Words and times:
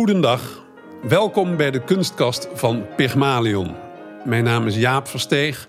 Goedendag. 0.00 0.64
Welkom 1.02 1.56
bij 1.56 1.70
de 1.70 1.84
kunstkast 1.84 2.48
van 2.54 2.86
Pygmalion. 2.96 3.74
Mijn 4.24 4.44
naam 4.44 4.66
is 4.66 4.76
Jaap 4.76 5.08
Versteeg. 5.08 5.68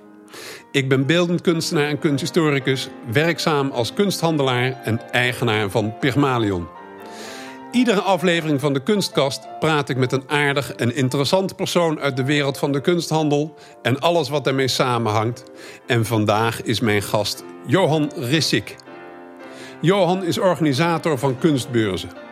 Ik 0.72 0.90
ben 0.90 1.06
beeldend 1.06 1.42
kunstenaar 1.42 1.88
en 1.88 2.00
kunsthistoricus, 2.00 2.90
werkzaam 3.12 3.72
als 3.72 3.94
kunsthandelaar 3.94 4.82
en 4.84 5.12
eigenaar 5.12 5.70
van 5.70 5.98
Pygmalion. 6.00 6.68
Iedere 7.72 8.02
aflevering 8.02 8.60
van 8.60 8.74
de 8.74 8.84
Kunstkast 8.84 9.48
praat 9.60 9.90
ik 9.90 9.98
met 9.98 10.12
een 10.12 10.24
aardig 10.28 10.74
en 10.74 10.96
interessant 10.96 11.56
persoon 11.56 12.00
uit 12.00 12.18
de 12.18 12.26
wereld 12.26 12.58
van 12.58 12.72
de 12.72 12.82
kunsthandel 12.82 13.56
en 13.82 14.00
alles 14.00 14.30
wat 14.30 14.44
daarmee 14.44 14.68
samenhangt. 14.68 15.44
En 15.88 16.06
vandaag 16.06 16.62
is 16.62 16.80
mijn 16.80 17.02
gast 17.02 17.44
Johan 17.66 18.12
Rissik. 18.16 18.76
Johan 19.82 20.24
is 20.24 20.38
organisator 20.38 21.18
van 21.18 21.38
kunstbeurzen. 21.38 22.30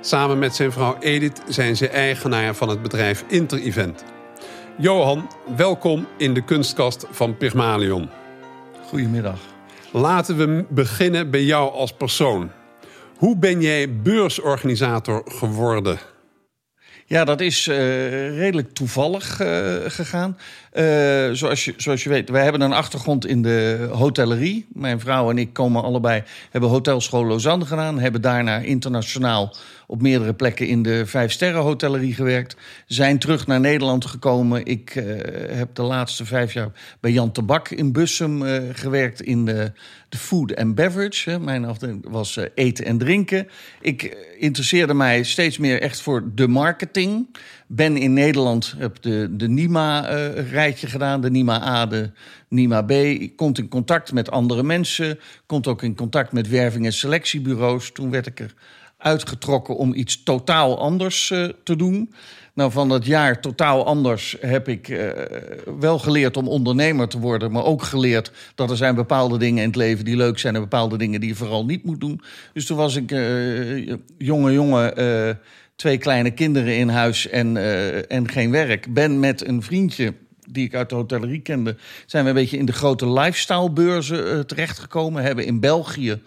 Samen 0.00 0.38
met 0.38 0.54
zijn 0.54 0.72
vrouw 0.72 0.96
Edith 1.00 1.42
zijn 1.48 1.76
ze 1.76 1.88
eigenaar 1.88 2.54
van 2.54 2.68
het 2.68 2.82
bedrijf 2.82 3.24
Inter-Event. 3.28 4.04
Johan, 4.76 5.30
welkom 5.56 6.06
in 6.16 6.34
de 6.34 6.44
kunstkast 6.44 7.06
van 7.10 7.36
Pygmalion. 7.36 8.10
Goedemiddag. 8.86 9.38
Laten 9.92 10.36
we 10.36 10.64
beginnen 10.68 11.30
bij 11.30 11.42
jou 11.42 11.72
als 11.72 11.92
persoon. 11.92 12.50
Hoe 13.16 13.36
ben 13.36 13.60
jij 13.60 14.00
beursorganisator 14.02 15.22
geworden? 15.24 15.98
Ja, 17.08 17.24
dat 17.24 17.40
is 17.40 17.66
uh, 17.66 17.76
redelijk 18.38 18.72
toevallig 18.72 19.40
uh, 19.40 19.74
gegaan. 19.86 20.38
Uh, 20.74 20.84
zoals, 21.32 21.64
je, 21.64 21.74
zoals 21.76 22.02
je 22.02 22.08
weet, 22.08 22.28
wij 22.28 22.42
hebben 22.42 22.60
een 22.60 22.72
achtergrond 22.72 23.26
in 23.26 23.42
de 23.42 23.88
hotellerie. 23.92 24.66
Mijn 24.72 25.00
vrouw 25.00 25.30
en 25.30 25.38
ik 25.38 25.52
komen 25.52 25.82
allebei, 25.82 26.22
hebben 26.50 26.70
hotelschool 26.70 27.26
Lausanne 27.26 27.66
gedaan. 27.66 27.98
Hebben 27.98 28.20
daarna 28.20 28.58
internationaal 28.58 29.56
op 29.86 30.02
meerdere 30.02 30.34
plekken 30.34 30.66
in 30.66 30.82
de 30.82 31.06
vijf 31.06 31.32
sterren 31.32 31.62
hotellerie 31.62 32.14
gewerkt. 32.14 32.56
Zijn 32.86 33.18
terug 33.18 33.46
naar 33.46 33.60
Nederland 33.60 34.06
gekomen. 34.06 34.64
Ik 34.64 35.04
heb 35.50 35.74
de 35.74 35.82
laatste 35.82 36.24
vijf 36.24 36.52
jaar 36.52 36.70
bij 37.00 37.10
Jan 37.10 37.32
Tabak 37.32 37.68
in 37.68 37.92
Bussum 37.92 38.42
gewerkt 38.72 39.22
in 39.22 39.44
de, 39.44 39.72
de 40.08 40.18
food 40.18 40.56
and 40.56 40.74
beverage. 40.74 41.38
Mijn 41.38 41.64
afdeling 41.64 42.04
was 42.08 42.36
uh, 42.36 42.44
eten 42.54 42.84
en 42.84 42.98
drinken. 42.98 43.48
Ik 43.80 44.16
interesseerde 44.38 44.94
mij 44.94 45.22
steeds 45.22 45.58
meer 45.58 45.80
echt 45.80 46.00
voor 46.00 46.30
de 46.34 46.48
marketing. 46.48 47.36
Ben 47.66 47.96
in 47.96 48.12
Nederland, 48.12 48.74
heb 48.76 49.02
de, 49.02 49.28
de 49.30 49.48
NIMA-rijtje 49.48 50.86
gedaan, 50.86 51.20
de 51.20 51.30
NIMA 51.30 51.62
A, 51.62 51.86
de 51.86 52.10
NIMA 52.48 52.82
B. 52.82 52.90
Ik 52.90 53.36
kom 53.36 53.52
in 53.54 53.68
contact 53.68 54.12
met 54.12 54.30
andere 54.30 54.62
mensen, 54.62 55.18
komt 55.46 55.66
ook 55.66 55.82
in 55.82 55.94
contact 55.94 56.32
met 56.32 56.48
werving- 56.48 56.84
en 56.84 56.92
selectiebureaus. 56.92 57.92
Toen 57.92 58.10
werd 58.10 58.26
ik 58.26 58.40
er 58.40 58.54
uitgetrokken 58.98 59.76
om 59.76 59.94
iets 59.94 60.22
totaal 60.22 60.78
anders 60.78 61.30
uh, 61.30 61.48
te 61.62 61.76
doen. 61.76 62.12
Nou, 62.54 62.72
van 62.72 62.88
dat 62.88 63.06
jaar 63.06 63.40
totaal 63.40 63.86
anders 63.86 64.36
heb 64.40 64.68
ik 64.68 64.88
uh, 64.88 65.10
wel 65.78 65.98
geleerd 65.98 66.36
om 66.36 66.48
ondernemer 66.48 67.08
te 67.08 67.18
worden, 67.18 67.52
maar 67.52 67.64
ook 67.64 67.82
geleerd 67.82 68.32
dat 68.54 68.70
er 68.70 68.76
zijn 68.76 68.94
bepaalde 68.94 69.38
dingen 69.38 69.62
in 69.62 69.68
het 69.68 69.76
leven 69.76 70.04
die 70.04 70.16
leuk 70.16 70.38
zijn 70.38 70.54
en 70.54 70.60
bepaalde 70.60 70.98
dingen 70.98 71.20
die 71.20 71.28
je 71.28 71.34
vooral 71.34 71.64
niet 71.64 71.84
moet 71.84 72.00
doen. 72.00 72.20
Dus 72.52 72.66
toen 72.66 72.76
was 72.76 72.96
ik 72.96 73.12
uh, 73.12 73.94
jonge 74.18 74.52
jongen, 74.52 75.38
twee 75.76 75.98
kleine 75.98 76.30
kinderen 76.30 76.76
in 76.76 76.88
huis 76.88 77.28
en, 77.28 77.56
en 78.08 78.28
geen 78.28 78.50
werk. 78.50 78.94
Ben 78.94 79.20
met 79.20 79.46
een 79.46 79.62
vriendje 79.62 80.14
die 80.50 80.64
ik 80.64 80.74
uit 80.74 80.88
de 80.88 80.94
hotellerie 80.94 81.40
kende, 81.40 81.76
zijn 82.06 82.24
we 82.24 82.30
een 82.30 82.36
beetje 82.36 82.56
in 82.56 82.66
de 82.66 82.72
grote 82.72 83.10
lifestylebeurzen 83.10 84.46
terechtgekomen. 84.46 85.22
Hebben 85.22 85.46
in 85.46 85.60
België 85.60 86.20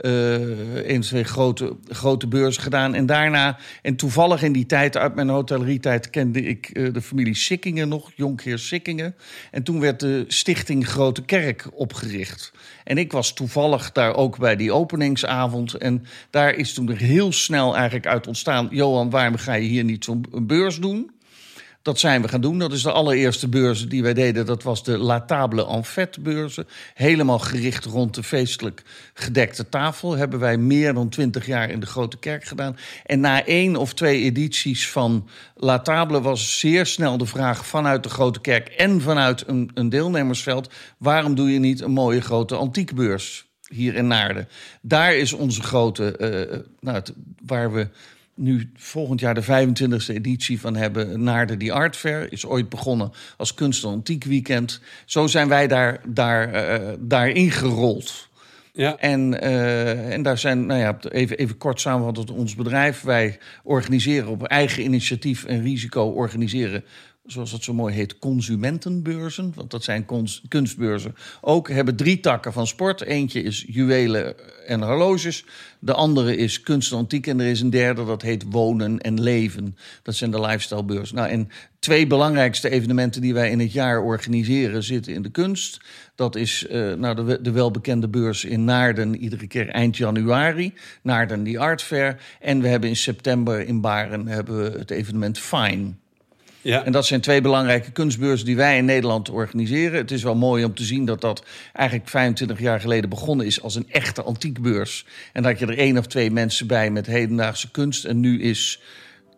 uh, 0.00 0.90
een, 0.90 1.00
twee 1.00 1.24
grote, 1.24 1.76
grote 1.88 2.26
beurzen 2.26 2.62
gedaan. 2.62 2.94
En 2.94 3.06
daarna, 3.06 3.58
en 3.82 3.96
toevallig 3.96 4.42
in 4.42 4.52
die 4.52 4.66
tijd, 4.66 4.96
uit 4.96 5.14
mijn 5.14 5.28
hotellerietijd, 5.28 6.10
kende 6.10 6.42
ik 6.42 6.70
uh, 6.72 6.92
de 6.92 7.02
familie 7.02 7.36
Sikkingen 7.36 7.88
nog, 7.88 8.10
Jonkheer 8.14 8.58
Sikkingen. 8.58 9.14
En 9.50 9.62
toen 9.62 9.80
werd 9.80 10.00
de 10.00 10.24
Stichting 10.28 10.88
Grote 10.88 11.22
Kerk 11.22 11.68
opgericht. 11.72 12.52
En 12.84 12.98
ik 12.98 13.12
was 13.12 13.34
toevallig 13.34 13.92
daar 13.92 14.14
ook 14.14 14.38
bij 14.38 14.56
die 14.56 14.72
openingsavond. 14.72 15.74
En 15.74 16.04
daar 16.30 16.54
is 16.54 16.74
toen 16.74 16.88
er 16.88 16.96
heel 16.96 17.32
snel 17.32 17.76
eigenlijk 17.76 18.06
uit 18.06 18.26
ontstaan: 18.26 18.68
Johan, 18.70 19.10
waarom 19.10 19.36
ga 19.36 19.54
je 19.54 19.68
hier 19.68 19.84
niet 19.84 20.04
zo'n 20.04 20.24
beurs 20.42 20.80
doen? 20.80 21.10
Dat 21.82 21.98
zijn 21.98 22.22
we 22.22 22.28
gaan 22.28 22.40
doen. 22.40 22.58
Dat 22.58 22.72
is 22.72 22.82
de 22.82 22.92
allereerste 22.92 23.48
beurs 23.48 23.88
die 23.88 24.02
wij 24.02 24.14
deden. 24.14 24.46
Dat 24.46 24.62
was 24.62 24.84
de 24.84 24.98
La 24.98 25.20
Table 25.20 25.66
en 25.66 25.84
Fête 25.84 26.20
beurzen. 26.20 26.66
Helemaal 26.94 27.38
gericht 27.38 27.84
rond 27.84 28.14
de 28.14 28.22
feestelijk 28.22 28.82
gedekte 29.14 29.68
tafel. 29.68 30.16
Hebben 30.16 30.38
wij 30.38 30.56
meer 30.56 30.94
dan 30.94 31.08
twintig 31.08 31.46
jaar 31.46 31.70
in 31.70 31.80
de 31.80 31.86
Grote 31.86 32.18
Kerk 32.18 32.44
gedaan. 32.44 32.76
En 33.04 33.20
na 33.20 33.44
één 33.44 33.76
of 33.76 33.94
twee 33.94 34.22
edities 34.22 34.90
van 34.90 35.28
La 35.54 35.78
Table 35.78 36.20
was 36.20 36.58
zeer 36.58 36.86
snel 36.86 37.18
de 37.18 37.26
vraag 37.26 37.66
vanuit 37.66 38.02
de 38.02 38.08
Grote 38.08 38.40
Kerk 38.40 38.68
en 38.68 39.00
vanuit 39.00 39.44
een, 39.46 39.70
een 39.74 39.88
deelnemersveld: 39.88 40.72
waarom 40.98 41.34
doe 41.34 41.52
je 41.52 41.58
niet 41.58 41.80
een 41.80 41.90
mooie 41.90 42.20
grote 42.20 42.54
antiekbeurs? 42.54 43.46
Hier 43.68 43.94
in 43.94 44.06
Naarden. 44.06 44.48
Daar 44.82 45.14
is 45.14 45.32
onze 45.32 45.62
grote, 45.62 46.14
uh, 46.50 46.58
nou, 46.80 47.02
waar 47.46 47.72
we 47.72 47.88
nu 48.38 48.70
volgend 48.74 49.20
jaar 49.20 49.34
de 49.34 49.42
25e 49.42 50.14
editie 50.14 50.60
van 50.60 50.76
hebben. 50.76 51.22
Naarden 51.22 51.58
die 51.58 51.72
Art 51.72 51.96
Fair 51.96 52.32
is 52.32 52.46
ooit 52.46 52.68
begonnen 52.68 53.12
als 53.36 53.54
kunst- 53.54 53.84
en 53.84 53.90
antiek 53.90 54.24
weekend. 54.24 54.80
Zo 55.04 55.26
zijn 55.26 55.48
wij 55.48 55.66
daar, 55.66 56.00
daar, 56.08 56.80
uh, 56.80 56.92
daarin 56.98 57.50
gerold. 57.50 58.28
Ja. 58.72 58.96
En, 58.96 59.32
uh, 59.32 60.12
en 60.12 60.22
daar 60.22 60.38
zijn, 60.38 60.66
nou 60.66 60.80
ja, 60.80 60.98
even, 61.10 61.38
even 61.38 61.58
kort 61.58 61.80
samenvattend, 61.80 62.30
ons 62.30 62.54
bedrijf. 62.54 63.02
Wij 63.02 63.38
organiseren 63.62 64.28
op 64.28 64.42
eigen 64.42 64.82
initiatief 64.82 65.44
en 65.44 65.62
risico 65.62 66.04
organiseren 66.04 66.84
zoals 67.30 67.52
het 67.52 67.64
zo 67.64 67.74
mooi 67.74 67.94
heet, 67.94 68.18
consumentenbeurzen. 68.18 69.52
Want 69.54 69.70
dat 69.70 69.84
zijn 69.84 70.06
kunstbeurzen. 70.48 71.14
Ook 71.40 71.68
hebben 71.68 71.96
drie 71.96 72.20
takken 72.20 72.52
van 72.52 72.66
sport. 72.66 73.02
Eentje 73.02 73.42
is 73.42 73.64
juwelen 73.68 74.34
en 74.66 74.82
horloges. 74.82 75.44
De 75.78 75.92
andere 75.92 76.36
is 76.36 76.60
kunst 76.60 76.92
en 76.92 76.98
antiek. 76.98 77.26
En 77.26 77.40
er 77.40 77.46
is 77.46 77.60
een 77.60 77.70
derde, 77.70 78.04
dat 78.04 78.22
heet 78.22 78.44
wonen 78.48 78.98
en 78.98 79.20
leven. 79.20 79.76
Dat 80.02 80.14
zijn 80.14 80.30
de 80.30 80.40
lifestylebeurzen. 80.40 81.16
Nou, 81.16 81.28
en 81.28 81.48
twee 81.78 82.06
belangrijkste 82.06 82.70
evenementen 82.70 83.20
die 83.20 83.34
wij 83.34 83.50
in 83.50 83.60
het 83.60 83.72
jaar 83.72 84.02
organiseren... 84.02 84.82
zitten 84.82 85.14
in 85.14 85.22
de 85.22 85.30
kunst. 85.30 85.80
Dat 86.14 86.36
is 86.36 86.66
uh, 86.70 86.94
nou, 86.94 87.14
de, 87.14 87.40
de, 87.42 87.50
welbekende 87.50 88.08
beurs 88.08 88.44
in 88.44 88.64
Naarden, 88.64 89.16
iedere 89.16 89.46
keer 89.46 89.68
eind 89.68 89.96
januari. 89.96 90.74
Naarden, 91.02 91.42
die 91.42 91.60
Art 91.60 91.82
Fair. 91.82 92.20
En 92.40 92.60
we 92.60 92.68
hebben 92.68 92.88
in 92.88 92.96
september 92.96 93.60
in 93.66 93.80
Baren 93.80 94.26
hebben 94.26 94.62
we 94.62 94.78
het 94.78 94.90
evenement 94.90 95.38
Fine... 95.38 95.94
Ja. 96.68 96.84
En 96.84 96.92
dat 96.92 97.06
zijn 97.06 97.20
twee 97.20 97.40
belangrijke 97.40 97.90
kunstbeurzen 97.90 98.46
die 98.46 98.56
wij 98.56 98.76
in 98.76 98.84
Nederland 98.84 99.30
organiseren. 99.30 99.98
Het 99.98 100.10
is 100.10 100.22
wel 100.22 100.34
mooi 100.34 100.64
om 100.64 100.74
te 100.74 100.82
zien 100.84 101.04
dat 101.04 101.20
dat 101.20 101.44
eigenlijk 101.72 102.08
25 102.08 102.60
jaar 102.60 102.80
geleden 102.80 103.10
begonnen 103.10 103.46
is 103.46 103.62
als 103.62 103.74
een 103.74 103.86
echte 103.90 104.22
antiekbeurs. 104.22 105.06
En 105.32 105.42
dat 105.42 105.58
je 105.58 105.66
er 105.66 105.78
één 105.78 105.98
of 105.98 106.06
twee 106.06 106.30
mensen 106.30 106.66
bij 106.66 106.90
met 106.90 107.06
hedendaagse 107.06 107.70
kunst. 107.70 108.04
En 108.04 108.20
nu 108.20 108.40
is 108.40 108.80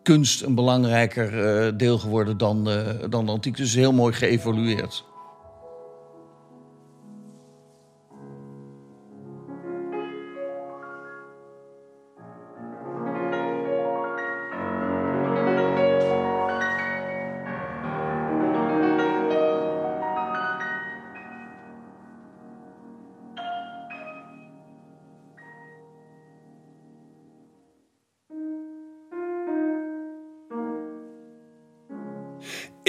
kunst 0.03 0.41
een 0.41 0.55
belangrijker 0.55 1.33
uh, 1.65 1.71
deel 1.77 1.97
geworden 1.97 2.37
dan, 2.37 2.69
uh, 2.69 2.75
dan 3.09 3.25
de 3.25 3.31
antiek. 3.31 3.57
Dus 3.57 3.73
heel 3.73 3.93
mooi 3.93 4.13
geëvolueerd. 4.13 5.03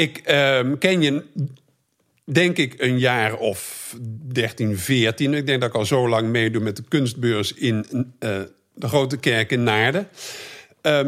Ik 0.03 0.31
uh, 0.31 0.61
ken 0.79 1.03
je, 1.03 1.23
denk 2.25 2.57
ik, 2.57 2.75
een 2.81 2.99
jaar 2.99 3.37
of 3.37 3.95
13, 4.33 4.79
14. 4.79 5.35
Ik 5.35 5.47
denk 5.47 5.61
dat 5.61 5.71
ik 5.71 5.77
al 5.77 5.85
zo 5.85 6.09
lang 6.09 6.29
meedoe 6.29 6.63
met 6.63 6.77
de 6.77 6.83
kunstbeurs 6.89 7.53
in 7.53 7.87
uh, 7.93 8.05
de 8.75 8.89
Grote 8.89 9.17
Kerk 9.17 9.51
in 9.51 9.63
Naarden. 9.63 10.09
Uh, 10.83 11.01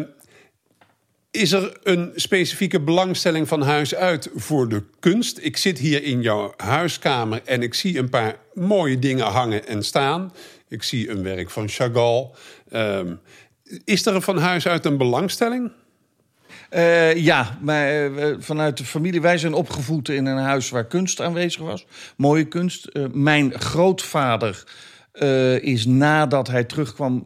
is 1.31 1.53
er 1.53 1.77
een 1.83 2.13
specifieke 2.15 2.81
belangstelling 2.81 3.49
van 3.49 3.63
huis 3.63 3.95
uit 3.95 4.31
voor 4.35 4.69
de 4.69 4.83
kunst? 5.01 5.39
Ik 5.43 5.57
zit 5.57 5.79
hier 5.79 6.03
in 6.03 6.23
jouw 6.23 6.55
huiskamer 6.57 7.43
en 7.45 7.63
ik 7.63 7.75
zie 7.75 7.99
een 7.99 8.11
paar 8.11 8.37
mooie 8.53 8.99
dingen 8.99 9.27
hangen 9.27 9.67
en 9.67 9.83
staan. 9.83 10.33
Ik 10.69 10.83
zie 10.83 11.11
een 11.11 11.23
werk 11.23 11.51
van 11.51 11.69
Chagall. 11.69 12.31
Um, 12.73 13.21
is 13.85 14.07
er 14.07 14.21
van 14.21 14.39
huis 14.39 14.67
uit 14.67 14.85
een 14.85 14.97
belangstelling? 14.97 15.73
Uh, 16.75 17.17
ja, 17.17 17.59
maar 17.61 18.11
uh, 18.11 18.35
vanuit 18.39 18.77
de 18.77 18.85
familie. 18.85 19.21
Wij 19.21 19.39
zijn 19.39 19.55
opgevoed 19.55 20.09
in 20.09 20.27
een 20.27 20.43
huis 20.43 20.71
waar 20.71 20.87
kunst 20.87 21.21
aanwezig 21.21 21.63
was. 21.63 21.87
Mooie 22.17 22.45
kunst. 22.45 22.89
Uh, 22.93 23.05
mijn 23.13 23.61
grootvader 23.61 24.65
is 25.61 25.87
nadat 25.87 26.49
hij 26.49 26.65
terugkwam 26.65 27.25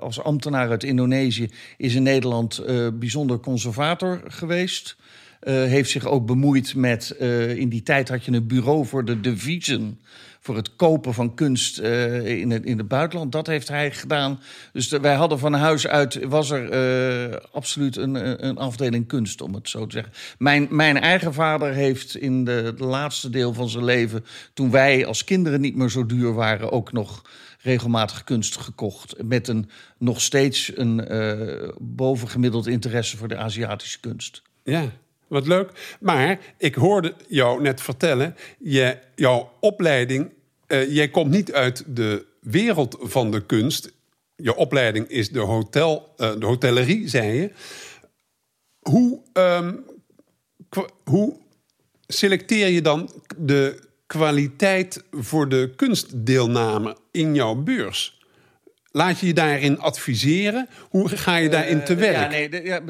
als 0.00 0.22
ambtenaar 0.22 0.70
uit 0.70 0.84
Indonesië, 0.84 1.50
is 1.76 1.94
in 1.94 2.02
Nederland 2.02 2.62
bijzonder 2.98 3.40
conservator 3.40 4.20
geweest. 4.28 4.96
heeft 5.44 5.90
zich 5.90 6.06
ook 6.06 6.26
bemoeid 6.26 6.74
met. 6.74 7.10
in 7.56 7.68
die 7.68 7.82
tijd 7.82 8.08
had 8.08 8.24
je 8.24 8.32
een 8.32 8.46
bureau 8.46 8.86
voor 8.86 9.04
de 9.04 9.20
deviezen 9.20 9.98
voor 10.48 10.56
het 10.56 10.76
kopen 10.76 11.14
van 11.14 11.34
kunst 11.34 11.78
uh, 11.78 12.26
in, 12.26 12.50
het, 12.50 12.64
in 12.64 12.78
het 12.78 12.88
buitenland. 12.88 13.32
Dat 13.32 13.46
heeft 13.46 13.68
hij 13.68 13.90
gedaan. 13.90 14.40
Dus 14.72 14.88
wij 14.88 15.14
hadden 15.14 15.38
van 15.38 15.54
huis 15.54 15.86
uit, 15.86 16.24
was 16.24 16.50
er 16.50 17.30
uh, 17.30 17.36
absoluut 17.52 17.96
een, 17.96 18.46
een 18.46 18.58
afdeling 18.58 19.06
kunst, 19.06 19.40
om 19.40 19.54
het 19.54 19.68
zo 19.68 19.86
te 19.86 19.92
zeggen. 19.92 20.12
Mijn, 20.38 20.66
mijn 20.70 21.00
eigen 21.00 21.34
vader 21.34 21.72
heeft 21.72 22.16
in 22.16 22.44
de, 22.44 22.74
laatste 22.76 23.30
deel 23.30 23.52
van 23.52 23.68
zijn 23.68 23.84
leven, 23.84 24.24
toen 24.54 24.70
wij 24.70 25.06
als 25.06 25.24
kinderen 25.24 25.60
niet 25.60 25.76
meer 25.76 25.90
zo 25.90 26.06
duur 26.06 26.34
waren, 26.34 26.72
ook 26.72 26.92
nog 26.92 27.22
regelmatig 27.60 28.24
kunst 28.24 28.56
gekocht. 28.56 29.22
Met 29.22 29.48
een 29.48 29.70
nog 29.98 30.20
steeds 30.20 30.72
een 30.74 31.12
uh, 31.12 31.68
bovengemiddeld 31.78 32.66
interesse 32.66 33.16
voor 33.16 33.28
de 33.28 33.36
Aziatische 33.36 34.00
kunst. 34.00 34.42
Ja, 34.62 34.90
wat 35.26 35.46
leuk. 35.46 35.96
Maar 36.00 36.38
ik 36.58 36.74
hoorde 36.74 37.14
jou 37.28 37.62
net 37.62 37.80
vertellen, 37.80 38.36
je, 38.58 38.98
jouw 39.14 39.52
opleiding, 39.60 40.32
uh, 40.68 40.94
jij 40.94 41.08
komt 41.08 41.30
niet 41.30 41.52
uit 41.52 41.84
de 41.86 42.26
wereld 42.40 42.96
van 43.00 43.30
de 43.30 43.46
kunst. 43.46 43.92
Je 44.36 44.56
opleiding 44.56 45.08
is 45.08 45.30
de, 45.30 45.38
hotel, 45.38 46.14
uh, 46.16 46.32
de 46.38 46.46
hotellerie, 46.46 47.08
zei 47.08 47.32
je. 47.32 47.50
Hoe, 48.78 49.20
um, 49.32 49.84
hoe 51.04 51.36
selecteer 52.06 52.68
je 52.68 52.82
dan 52.82 53.10
de 53.36 53.80
kwaliteit 54.06 55.04
voor 55.10 55.48
de 55.48 55.72
kunstdeelname 55.76 56.96
in 57.10 57.34
jouw 57.34 57.54
beurs? 57.54 58.17
Laat 58.90 59.20
je 59.20 59.26
je 59.26 59.34
daarin 59.34 59.78
adviseren? 59.78 60.68
Hoe 60.90 61.08
ga 61.08 61.36
je 61.36 61.48
daarin 61.48 61.84
te 61.84 61.94
werk? 61.94 62.16
Ja, 62.16 62.28
nee, 62.28 62.64
ja, 62.64 62.80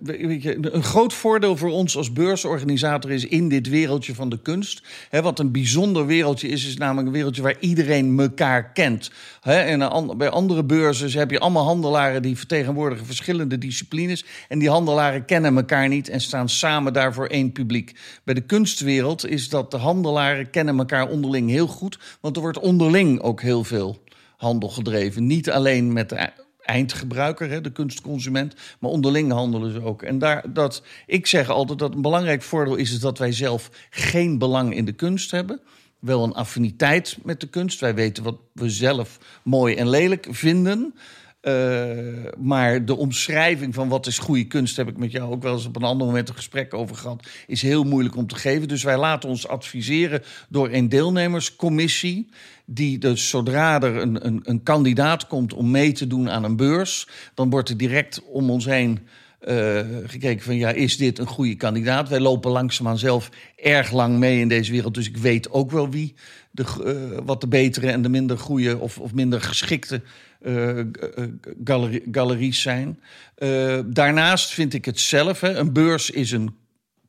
weet 0.00 0.42
je, 0.42 0.58
een 0.60 0.82
groot 0.82 1.12
voordeel 1.12 1.56
voor 1.56 1.70
ons 1.70 1.96
als 1.96 2.12
beursorganisator 2.12 3.10
is 3.10 3.26
in 3.26 3.48
dit 3.48 3.68
wereldje 3.68 4.14
van 4.14 4.28
de 4.28 4.42
kunst. 4.42 4.82
Hè, 5.08 5.22
wat 5.22 5.38
een 5.38 5.52
bijzonder 5.52 6.06
wereldje 6.06 6.48
is, 6.48 6.66
is 6.66 6.76
namelijk 6.76 7.06
een 7.06 7.12
wereldje 7.12 7.42
waar 7.42 7.56
iedereen 7.60 8.20
elkaar 8.20 8.72
kent. 8.72 9.10
Hè, 9.40 9.58
en 9.58 10.16
bij 10.16 10.28
andere 10.28 10.64
beurzen 10.64 11.18
heb 11.18 11.30
je 11.30 11.38
allemaal 11.38 11.64
handelaren 11.64 12.22
die 12.22 12.36
vertegenwoordigen 12.36 13.06
verschillende 13.06 13.58
disciplines. 13.58 14.24
En 14.48 14.58
die 14.58 14.70
handelaren 14.70 15.24
kennen 15.24 15.56
elkaar 15.56 15.88
niet 15.88 16.08
en 16.08 16.20
staan 16.20 16.48
samen 16.48 16.92
daarvoor 16.92 17.26
één 17.26 17.52
publiek. 17.52 17.92
Bij 18.24 18.34
de 18.34 18.40
kunstwereld 18.40 19.26
is 19.26 19.48
dat 19.48 19.70
de 19.70 19.76
handelaren 19.76 20.50
kennen 20.50 20.78
elkaar 20.78 21.08
onderling 21.08 21.50
heel 21.50 21.66
goed. 21.66 21.98
Want 22.20 22.36
er 22.36 22.42
wordt 22.42 22.58
onderling 22.58 23.20
ook 23.20 23.42
heel 23.42 23.64
veel 23.64 24.06
handel 24.38 24.68
gedreven. 24.68 25.26
Niet 25.26 25.50
alleen 25.50 25.92
met 25.92 26.08
de 26.08 26.30
eindgebruiker, 26.60 27.62
de 27.62 27.72
kunstconsument, 27.72 28.54
maar 28.80 28.90
onderling 28.90 29.32
handelen 29.32 29.72
ze 29.72 29.82
ook. 29.82 30.02
En 30.02 30.18
daar, 30.18 30.52
dat, 30.52 30.82
ik 31.06 31.26
zeg 31.26 31.48
altijd 31.48 31.78
dat 31.78 31.94
een 31.94 32.02
belangrijk 32.02 32.42
voordeel 32.42 32.74
is, 32.74 32.92
is 32.92 33.00
dat 33.00 33.18
wij 33.18 33.32
zelf 33.32 33.70
geen 33.90 34.38
belang 34.38 34.74
in 34.74 34.84
de 34.84 34.92
kunst 34.92 35.30
hebben. 35.30 35.60
Wel 35.98 36.24
een 36.24 36.32
affiniteit 36.32 37.18
met 37.22 37.40
de 37.40 37.48
kunst. 37.48 37.80
Wij 37.80 37.94
weten 37.94 38.22
wat 38.22 38.36
we 38.52 38.70
zelf 38.70 39.18
mooi 39.42 39.74
en 39.74 39.88
lelijk 39.88 40.26
vinden. 40.30 40.94
Uh, 41.42 41.52
maar 42.38 42.84
de 42.84 42.96
omschrijving 42.96 43.74
van 43.74 43.88
wat 43.88 44.06
is 44.06 44.18
goede 44.18 44.44
kunst, 44.44 44.76
heb 44.76 44.88
ik 44.88 44.96
met 44.96 45.12
jou 45.12 45.32
ook 45.32 45.42
wel 45.42 45.52
eens 45.52 45.66
op 45.66 45.76
een 45.76 45.82
ander 45.82 46.06
moment 46.06 46.28
een 46.28 46.34
gesprek 46.34 46.74
over 46.74 46.96
gehad, 46.96 47.28
is 47.46 47.62
heel 47.62 47.84
moeilijk 47.84 48.16
om 48.16 48.26
te 48.26 48.34
geven. 48.34 48.68
Dus 48.68 48.82
wij 48.82 48.98
laten 48.98 49.28
ons 49.28 49.48
adviseren 49.48 50.22
door 50.48 50.68
een 50.72 50.88
deelnemerscommissie 50.88 52.28
die 52.64 52.98
dus 52.98 53.28
zodra 53.28 53.80
er 53.80 53.96
een, 53.96 54.26
een, 54.26 54.40
een 54.42 54.62
kandidaat 54.62 55.26
komt 55.26 55.54
om 55.54 55.70
mee 55.70 55.92
te 55.92 56.06
doen 56.06 56.30
aan 56.30 56.44
een 56.44 56.56
beurs, 56.56 57.08
dan 57.34 57.50
wordt 57.50 57.68
er 57.68 57.76
direct 57.76 58.22
om 58.22 58.50
ons 58.50 58.64
heen 58.64 58.98
uh, 59.48 59.80
gekeken 60.04 60.44
van 60.44 60.56
ja, 60.56 60.70
is 60.70 60.96
dit 60.96 61.18
een 61.18 61.26
goede 61.26 61.54
kandidaat? 61.54 62.08
Wij 62.08 62.20
lopen 62.20 62.50
langzaamaan 62.50 62.98
zelf 62.98 63.30
erg 63.56 63.92
lang 63.92 64.18
mee 64.18 64.40
in 64.40 64.48
deze 64.48 64.72
wereld, 64.72 64.94
dus 64.94 65.08
ik 65.08 65.16
weet 65.16 65.50
ook 65.50 65.70
wel 65.70 65.90
wie 65.90 66.14
de, 66.50 66.64
uh, 66.84 67.18
wat 67.24 67.40
de 67.40 67.48
betere 67.48 67.90
en 67.90 68.02
de 68.02 68.08
minder 68.08 68.38
goede 68.38 68.78
of, 68.78 68.98
of 68.98 69.14
minder 69.14 69.40
geschikte 69.40 70.02
uh, 70.42 70.80
galerie, 71.64 72.02
galeries 72.12 72.62
zijn. 72.62 73.00
daarnaast 73.86 74.50
vind 74.50 74.74
ik 74.74 74.84
het 74.84 75.00
zelf, 75.00 75.40
hè, 75.40 75.54
een 75.54 75.72
beurs 75.72 76.10
is 76.10 76.30
een 76.30 76.56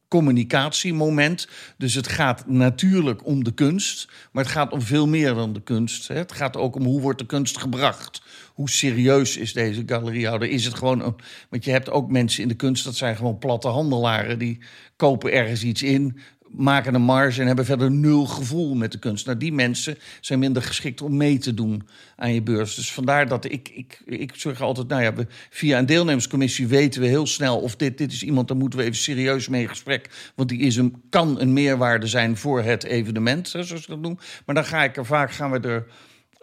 communicatiemoment. 0.09 1.47
Dus 1.77 1.93
het 1.93 2.07
gaat 2.07 2.47
natuurlijk 2.47 3.25
om 3.25 3.43
de 3.43 3.53
kunst, 3.53 4.11
maar 4.31 4.43
het 4.43 4.53
gaat 4.53 4.71
om 4.71 4.81
veel 4.81 5.07
meer 5.07 5.33
dan 5.33 5.53
de 5.53 5.61
kunst. 5.61 6.07
Het 6.07 6.31
gaat 6.31 6.57
ook 6.57 6.75
om 6.75 6.83
hoe 6.83 7.01
wordt 7.01 7.19
de 7.19 7.25
kunst 7.25 7.57
gebracht. 7.57 8.21
Hoe 8.53 8.69
serieus 8.69 9.37
is 9.37 9.53
deze 9.53 9.83
galeriehouder? 9.85 10.49
Is 10.49 10.65
het 10.65 10.73
gewoon 10.73 11.01
een, 11.01 11.15
want 11.49 11.65
je 11.65 11.71
hebt 11.71 11.89
ook 11.89 12.09
mensen 12.09 12.41
in 12.41 12.47
de 12.47 12.55
kunst, 12.55 12.83
dat 12.83 12.95
zijn 12.95 13.15
gewoon 13.15 13.37
platte 13.37 13.67
handelaren 13.67 14.39
die 14.39 14.59
kopen 14.95 15.31
ergens 15.31 15.63
iets 15.63 15.83
in, 15.83 16.19
maken 16.51 16.93
een 16.93 17.01
marge 17.01 17.41
en 17.41 17.47
hebben 17.47 17.65
verder 17.65 17.91
nul 17.91 18.25
gevoel 18.25 18.75
met 18.75 18.91
de 18.91 18.99
kunst. 18.99 19.25
Nou, 19.25 19.37
die 19.37 19.53
mensen 19.53 19.97
zijn 20.21 20.39
minder 20.39 20.61
geschikt 20.61 21.01
om 21.01 21.17
mee 21.17 21.37
te 21.37 21.53
doen 21.53 21.87
aan 22.15 22.33
je 22.33 22.41
beurs. 22.41 22.75
Dus 22.75 22.93
vandaar 22.93 23.27
dat 23.27 23.45
ik, 23.45 23.69
ik, 23.69 24.01
ik 24.05 24.31
zeg 24.35 24.61
altijd, 24.61 24.87
nou 24.87 25.01
ja, 25.01 25.13
we, 25.13 25.27
via 25.49 25.77
een 25.77 25.85
deelnemerscommissie 25.85 26.67
weten 26.67 27.01
we 27.01 27.07
heel 27.07 27.27
snel 27.27 27.59
of 27.59 27.75
dit, 27.75 27.97
dit 27.97 28.11
is 28.11 28.23
iemand, 28.23 28.47
daar 28.47 28.57
moeten 28.57 28.79
we 28.79 28.85
even 28.85 28.97
serieus 28.97 29.47
mee 29.47 29.61
in 29.61 29.69
gesprek. 29.69 30.09
Want 30.35 30.49
die 30.49 30.59
is 30.59 30.75
een, 30.75 31.01
kan 31.09 31.39
een 31.39 31.53
meerwaarde 31.53 32.07
zijn 32.07 32.37
voor 32.37 32.61
het 32.61 32.83
evenement, 32.83 33.49
zoals 33.49 33.71
ik 33.71 33.87
dat 33.87 33.99
noem. 33.99 34.19
Maar 34.45 34.55
dan 34.55 34.65
ga 34.65 34.83
ik 34.83 34.97
er 34.97 35.05
vaak, 35.05 35.31
gaan 35.31 35.51
we 35.51 35.59
er 35.59 35.85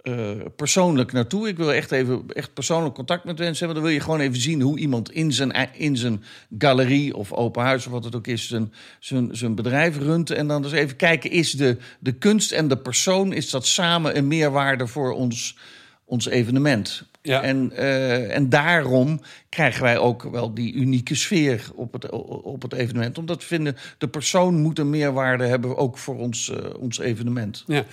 uh, 0.09 0.31
persoonlijk 0.57 1.13
naartoe. 1.13 1.49
Ik 1.49 1.57
wil 1.57 1.73
echt 1.73 1.93
even 1.93 2.23
echt 2.33 2.55
persoonlijk 2.55 2.95
contact 2.95 3.25
met 3.25 3.39
mensen 3.39 3.67
hebben. 3.67 3.75
Dan 3.75 3.91
wil 3.91 4.01
je 4.01 4.05
gewoon 4.05 4.21
even 4.21 4.41
zien 4.41 4.61
hoe 4.61 4.79
iemand 4.79 5.11
in 5.11 5.33
zijn, 5.33 5.71
in 5.73 5.97
zijn 5.97 6.23
galerie 6.59 7.17
of 7.17 7.33
open 7.33 7.63
huis 7.63 7.87
of 7.87 7.93
wat 7.93 8.05
het 8.05 8.17
ook 8.17 8.27
is, 8.27 8.49
zijn, 8.49 8.73
zijn, 9.01 9.29
zijn 9.37 9.55
bedrijf 9.55 9.99
runt. 9.99 10.31
En 10.31 10.47
dan 10.47 10.63
dus 10.63 10.73
even 10.73 10.97
kijken, 10.97 11.31
is 11.31 11.51
de, 11.51 11.77
de 12.01 12.13
kunst 12.13 12.53
en 12.53 12.69
de 12.69 12.79
persoon, 12.79 13.33
is 13.33 13.51
dat 13.51 13.67
samen 13.67 14.17
een 14.17 14.27
meerwaarde 14.27 14.87
voor 14.87 15.13
ons, 15.13 15.59
ons 16.05 16.27
evenement? 16.27 17.05
Ja. 17.23 17.43
En, 17.43 17.71
uh, 17.73 18.35
en 18.37 18.49
daarom 18.49 19.21
krijgen 19.49 19.83
wij 19.83 19.99
ook 19.99 20.23
wel 20.23 20.55
die 20.55 20.73
unieke 20.73 21.15
sfeer 21.15 21.71
op 21.75 21.93
het, 21.93 22.11
op 22.43 22.63
het 22.63 22.73
evenement. 22.73 23.19
Omdat 23.19 23.41
we 23.41 23.47
vinden, 23.47 23.77
de 23.99 24.09
persoon 24.09 24.61
moet 24.61 24.79
een 24.79 24.91
meerwaarde 24.91 25.45
hebben, 25.45 25.77
ook 25.77 25.99
voor 25.99 26.19
ons, 26.19 26.49
uh, 26.49 26.81
ons 26.81 26.99
evenement. 26.99 27.65
Ja, 27.67 27.85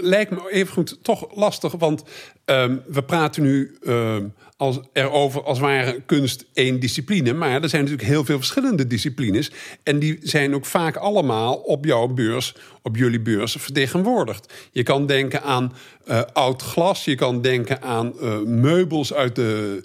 lijkt 0.00 0.30
me 0.30 0.50
even 0.50 0.72
goed 0.72 0.98
toch 1.02 1.36
lastig, 1.36 1.72
want 1.72 2.02
um, 2.44 2.82
we 2.86 3.02
praten 3.02 3.42
nu 3.42 3.76
um, 3.86 4.34
als, 4.56 4.80
erover 4.92 5.42
als 5.42 5.58
ware 5.58 6.00
kunst 6.06 6.44
één 6.52 6.80
discipline. 6.80 7.32
Maar 7.32 7.62
er 7.62 7.68
zijn 7.68 7.82
natuurlijk 7.82 8.08
heel 8.08 8.24
veel 8.24 8.38
verschillende 8.38 8.86
disciplines. 8.86 9.50
En 9.82 9.98
die 9.98 10.18
zijn 10.22 10.54
ook 10.54 10.66
vaak 10.66 10.96
allemaal 10.96 11.54
op 11.54 11.84
jouw 11.84 12.06
beurs, 12.06 12.54
op 12.82 12.96
jullie 12.96 13.20
beurs 13.20 13.56
vertegenwoordigd. 13.58 14.52
Je 14.72 14.82
kan 14.82 15.06
denken 15.06 15.42
aan 15.42 15.72
uh, 16.08 16.22
oud 16.32 16.62
glas, 16.62 17.04
je 17.04 17.14
kan 17.14 17.42
denken 17.42 17.82
aan 17.82 18.12
uh, 18.20 18.38
meubels 18.40 19.14
uit 19.14 19.36
de 19.36 19.82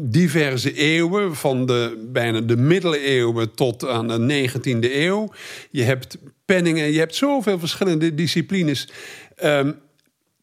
diverse 0.00 0.72
eeuwen, 0.72 1.36
van 1.36 1.66
de, 1.66 2.06
bijna 2.12 2.40
de 2.40 2.56
middeleeuwen 2.56 3.54
tot 3.54 3.88
aan 3.88 4.08
de 4.08 4.48
19e 4.48 4.92
eeuw. 4.92 5.28
Je 5.70 5.82
hebt 5.82 6.18
penningen, 6.46 6.92
je 6.92 6.98
hebt 6.98 7.14
zoveel 7.14 7.58
verschillende 7.58 8.14
disciplines. 8.14 8.88
Um, 9.44 9.78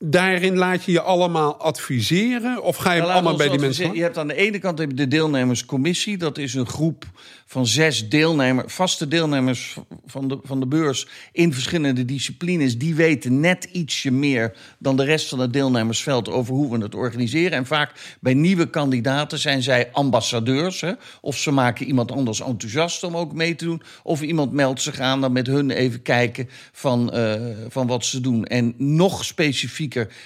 daarin 0.05 0.57
laat 0.57 0.83
je 0.83 0.91
je 0.91 1.01
allemaal 1.01 1.57
adviseren? 1.57 2.63
Of 2.63 2.75
ga 2.75 2.91
je 2.91 3.01
nou, 3.01 3.13
allemaal 3.13 3.35
bij 3.35 3.49
die 3.49 3.59
mensen? 3.59 3.93
Je 3.93 4.01
hebt 4.01 4.17
aan 4.17 4.27
de 4.27 4.35
ene 4.35 4.59
kant 4.59 4.97
de 4.97 5.07
deelnemerscommissie. 5.07 6.17
Dat 6.17 6.37
is 6.37 6.53
een 6.53 6.67
groep 6.67 7.05
van 7.45 7.67
zes 7.67 8.09
deelnemers, 8.09 8.73
vaste 8.73 9.07
deelnemers 9.07 9.77
van 10.05 10.27
de, 10.27 10.39
van 10.43 10.59
de 10.59 10.67
beurs 10.67 11.07
in 11.31 11.53
verschillende 11.53 12.05
disciplines. 12.05 12.77
Die 12.77 12.95
weten 12.95 13.39
net 13.39 13.63
ietsje 13.63 14.11
meer 14.11 14.53
dan 14.79 14.97
de 14.97 15.03
rest 15.03 15.29
van 15.29 15.39
het 15.39 15.53
deelnemersveld 15.53 16.29
over 16.29 16.53
hoe 16.53 16.77
we 16.77 16.83
het 16.83 16.95
organiseren. 16.95 17.51
En 17.51 17.65
vaak 17.65 18.17
bij 18.21 18.33
nieuwe 18.33 18.69
kandidaten 18.69 19.39
zijn 19.39 19.63
zij 19.63 19.89
ambassadeurs. 19.91 20.81
Hè? 20.81 20.91
Of 21.21 21.37
ze 21.37 21.51
maken 21.51 21.85
iemand 21.85 22.11
anders 22.11 22.41
enthousiast 22.41 23.03
om 23.03 23.17
ook 23.17 23.33
mee 23.33 23.55
te 23.55 23.65
doen. 23.65 23.81
Of 24.03 24.21
iemand 24.21 24.51
meldt 24.51 24.81
zich 24.81 24.99
aan, 24.99 25.21
dan 25.21 25.31
met 25.31 25.47
hun 25.47 25.71
even 25.71 26.01
kijken 26.01 26.49
van, 26.71 27.11
uh, 27.13 27.33
van 27.69 27.87
wat 27.87 28.05
ze 28.05 28.21
doen. 28.21 28.45
En 28.45 28.73
nog 28.77 29.25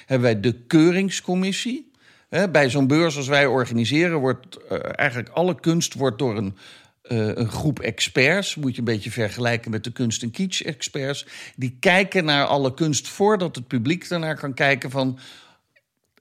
hebben 0.05 0.21
wij 0.21 0.39
de 0.39 0.53
keuringscommissie. 0.67 1.91
bij 2.51 2.69
zo'n 2.69 2.87
beurs 2.87 3.17
als 3.17 3.27
wij 3.27 3.45
organiseren, 3.45 4.19
wordt 4.19 4.57
uh, 4.71 4.79
eigenlijk 4.95 5.29
alle 5.29 5.59
kunst 5.59 5.93
wordt 5.93 6.19
door 6.19 6.37
een 6.37 6.57
uh, 7.11 7.27
een 7.33 7.49
groep 7.49 7.79
experts, 7.79 8.55
moet 8.55 8.71
je 8.71 8.77
een 8.77 8.83
beetje 8.83 9.11
vergelijken 9.11 9.71
met 9.71 9.83
de 9.83 9.91
kunst- 9.91 10.23
en 10.23 10.31
kitsch-experts, 10.31 11.25
die 11.55 11.77
kijken 11.79 12.25
naar 12.25 12.45
alle 12.45 12.73
kunst 12.73 13.07
voordat 13.07 13.55
het 13.55 13.67
publiek 13.67 14.09
daarnaar 14.09 14.37
kan 14.37 14.53
kijken 14.53 14.91
van 14.91 15.19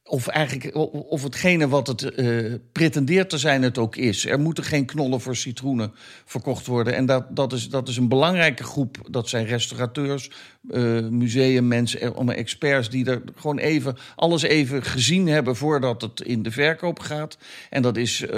of 0.06 0.26
eigenlijk 0.26 0.74
of 1.08 1.22
hetgene 1.22 1.68
wat 1.68 1.86
het 1.86 2.02
uh, 2.02 2.54
pretendeert 2.72 3.30
te 3.30 3.38
zijn, 3.38 3.62
het 3.62 3.78
ook 3.78 3.96
is. 3.96 4.26
Er 4.26 4.40
moeten 4.40 4.64
geen 4.64 4.84
knollen 4.84 5.20
voor 5.20 5.36
citroenen 5.36 5.92
verkocht 6.24 6.66
worden. 6.66 6.94
En 6.94 7.06
dat, 7.06 7.36
dat, 7.36 7.52
is, 7.52 7.68
dat 7.68 7.88
is 7.88 7.96
een 7.96 8.08
belangrijke 8.08 8.64
groep. 8.64 8.98
Dat 9.10 9.28
zijn 9.28 9.46
restaurateurs, 9.46 10.30
uh, 10.70 11.08
museummensen, 11.08 12.00
eh, 12.00 12.38
experts 12.38 12.90
die 12.90 13.06
er 13.06 13.22
gewoon 13.36 13.58
even 13.58 13.96
alles 14.16 14.42
even 14.42 14.82
gezien 14.82 15.28
hebben 15.28 15.56
voordat 15.56 16.02
het 16.02 16.20
in 16.20 16.42
de 16.42 16.50
verkoop 16.50 16.98
gaat. 16.98 17.38
En 17.70 17.82
dat 17.82 17.96
is 17.96 18.20
uh, 18.20 18.30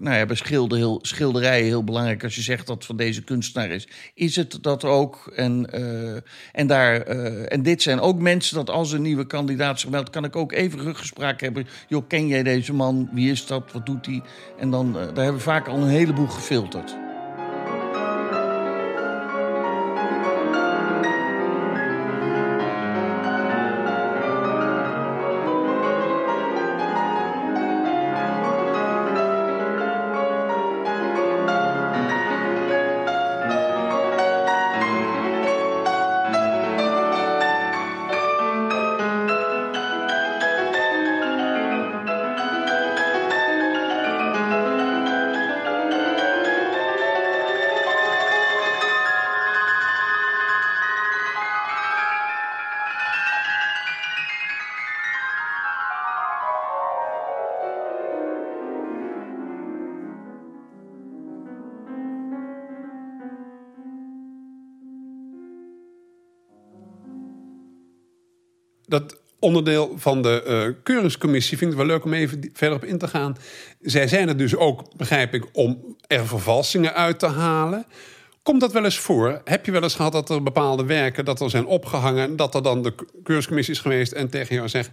nou 0.00 0.16
ja, 0.16 0.26
bij 0.26 0.36
schilder 0.36 0.78
heel, 0.78 0.98
schilderijen 1.02 1.64
heel 1.64 1.84
belangrijk. 1.84 2.24
Als 2.24 2.34
je 2.34 2.42
zegt 2.42 2.66
dat 2.66 2.84
van 2.84 2.96
deze 2.96 3.22
kunstenaar 3.22 3.70
is, 3.70 3.88
is 4.14 4.36
het 4.36 4.58
dat 4.60 4.84
ook. 4.84 5.32
En, 5.34 5.70
en, 6.52 6.66
daar, 6.66 7.00
en 7.46 7.62
dit 7.62 7.82
zijn 7.82 8.00
ook 8.00 8.18
mensen 8.18 8.54
dat 8.54 8.70
als 8.70 8.92
een 8.92 9.02
nieuwe 9.02 9.26
kandidaat 9.26 9.80
zich 9.80 9.90
meldt, 9.90 10.10
kan 10.10 10.24
ik 10.24 10.36
ook 10.36 10.52
even 10.52 10.79
ruggespraak 10.80 11.40
hebben. 11.40 11.66
Joh, 11.88 12.06
ken 12.08 12.26
jij 12.26 12.42
deze 12.42 12.72
man? 12.72 13.08
Wie 13.12 13.30
is 13.30 13.46
dat? 13.46 13.72
Wat 13.72 13.86
doet 13.86 14.06
hij? 14.06 14.22
En 14.58 14.70
dan 14.70 14.92
daar 14.92 15.02
hebben 15.02 15.34
we 15.34 15.40
vaak 15.40 15.68
al 15.68 15.76
een 15.76 15.88
heleboel 15.88 16.28
gefilterd. 16.28 17.09
Dat 68.90 69.18
onderdeel 69.38 69.94
van 69.96 70.22
de 70.22 70.44
uh, 70.46 70.74
keuringscommissie 70.82 71.58
vind 71.58 71.70
ik 71.70 71.76
wel 71.76 71.86
leuk 71.86 72.04
om 72.04 72.12
even 72.12 72.50
verder 72.52 72.76
op 72.76 72.84
in 72.84 72.98
te 72.98 73.08
gaan. 73.08 73.36
Zij 73.80 74.08
zijn 74.08 74.28
er 74.28 74.36
dus 74.36 74.56
ook, 74.56 74.96
begrijp 74.96 75.34
ik, 75.34 75.44
om 75.52 75.96
er 76.06 76.26
vervalsingen 76.26 76.94
uit 76.94 77.18
te 77.18 77.26
halen. 77.26 77.86
Komt 78.42 78.60
dat 78.60 78.72
wel 78.72 78.84
eens 78.84 78.98
voor? 78.98 79.40
Heb 79.44 79.66
je 79.66 79.72
wel 79.72 79.82
eens 79.82 79.94
gehad 79.94 80.12
dat 80.12 80.30
er 80.30 80.42
bepaalde 80.42 80.84
werken 80.84 81.24
dat 81.24 81.40
er 81.40 81.50
zijn 81.50 81.66
opgehangen, 81.66 82.36
dat 82.36 82.54
er 82.54 82.62
dan 82.62 82.82
de 82.82 82.94
keurscommissie 83.22 83.74
is 83.74 83.80
geweest 83.80 84.12
en 84.12 84.30
tegen 84.30 84.54
jou 84.54 84.68
zegt. 84.68 84.90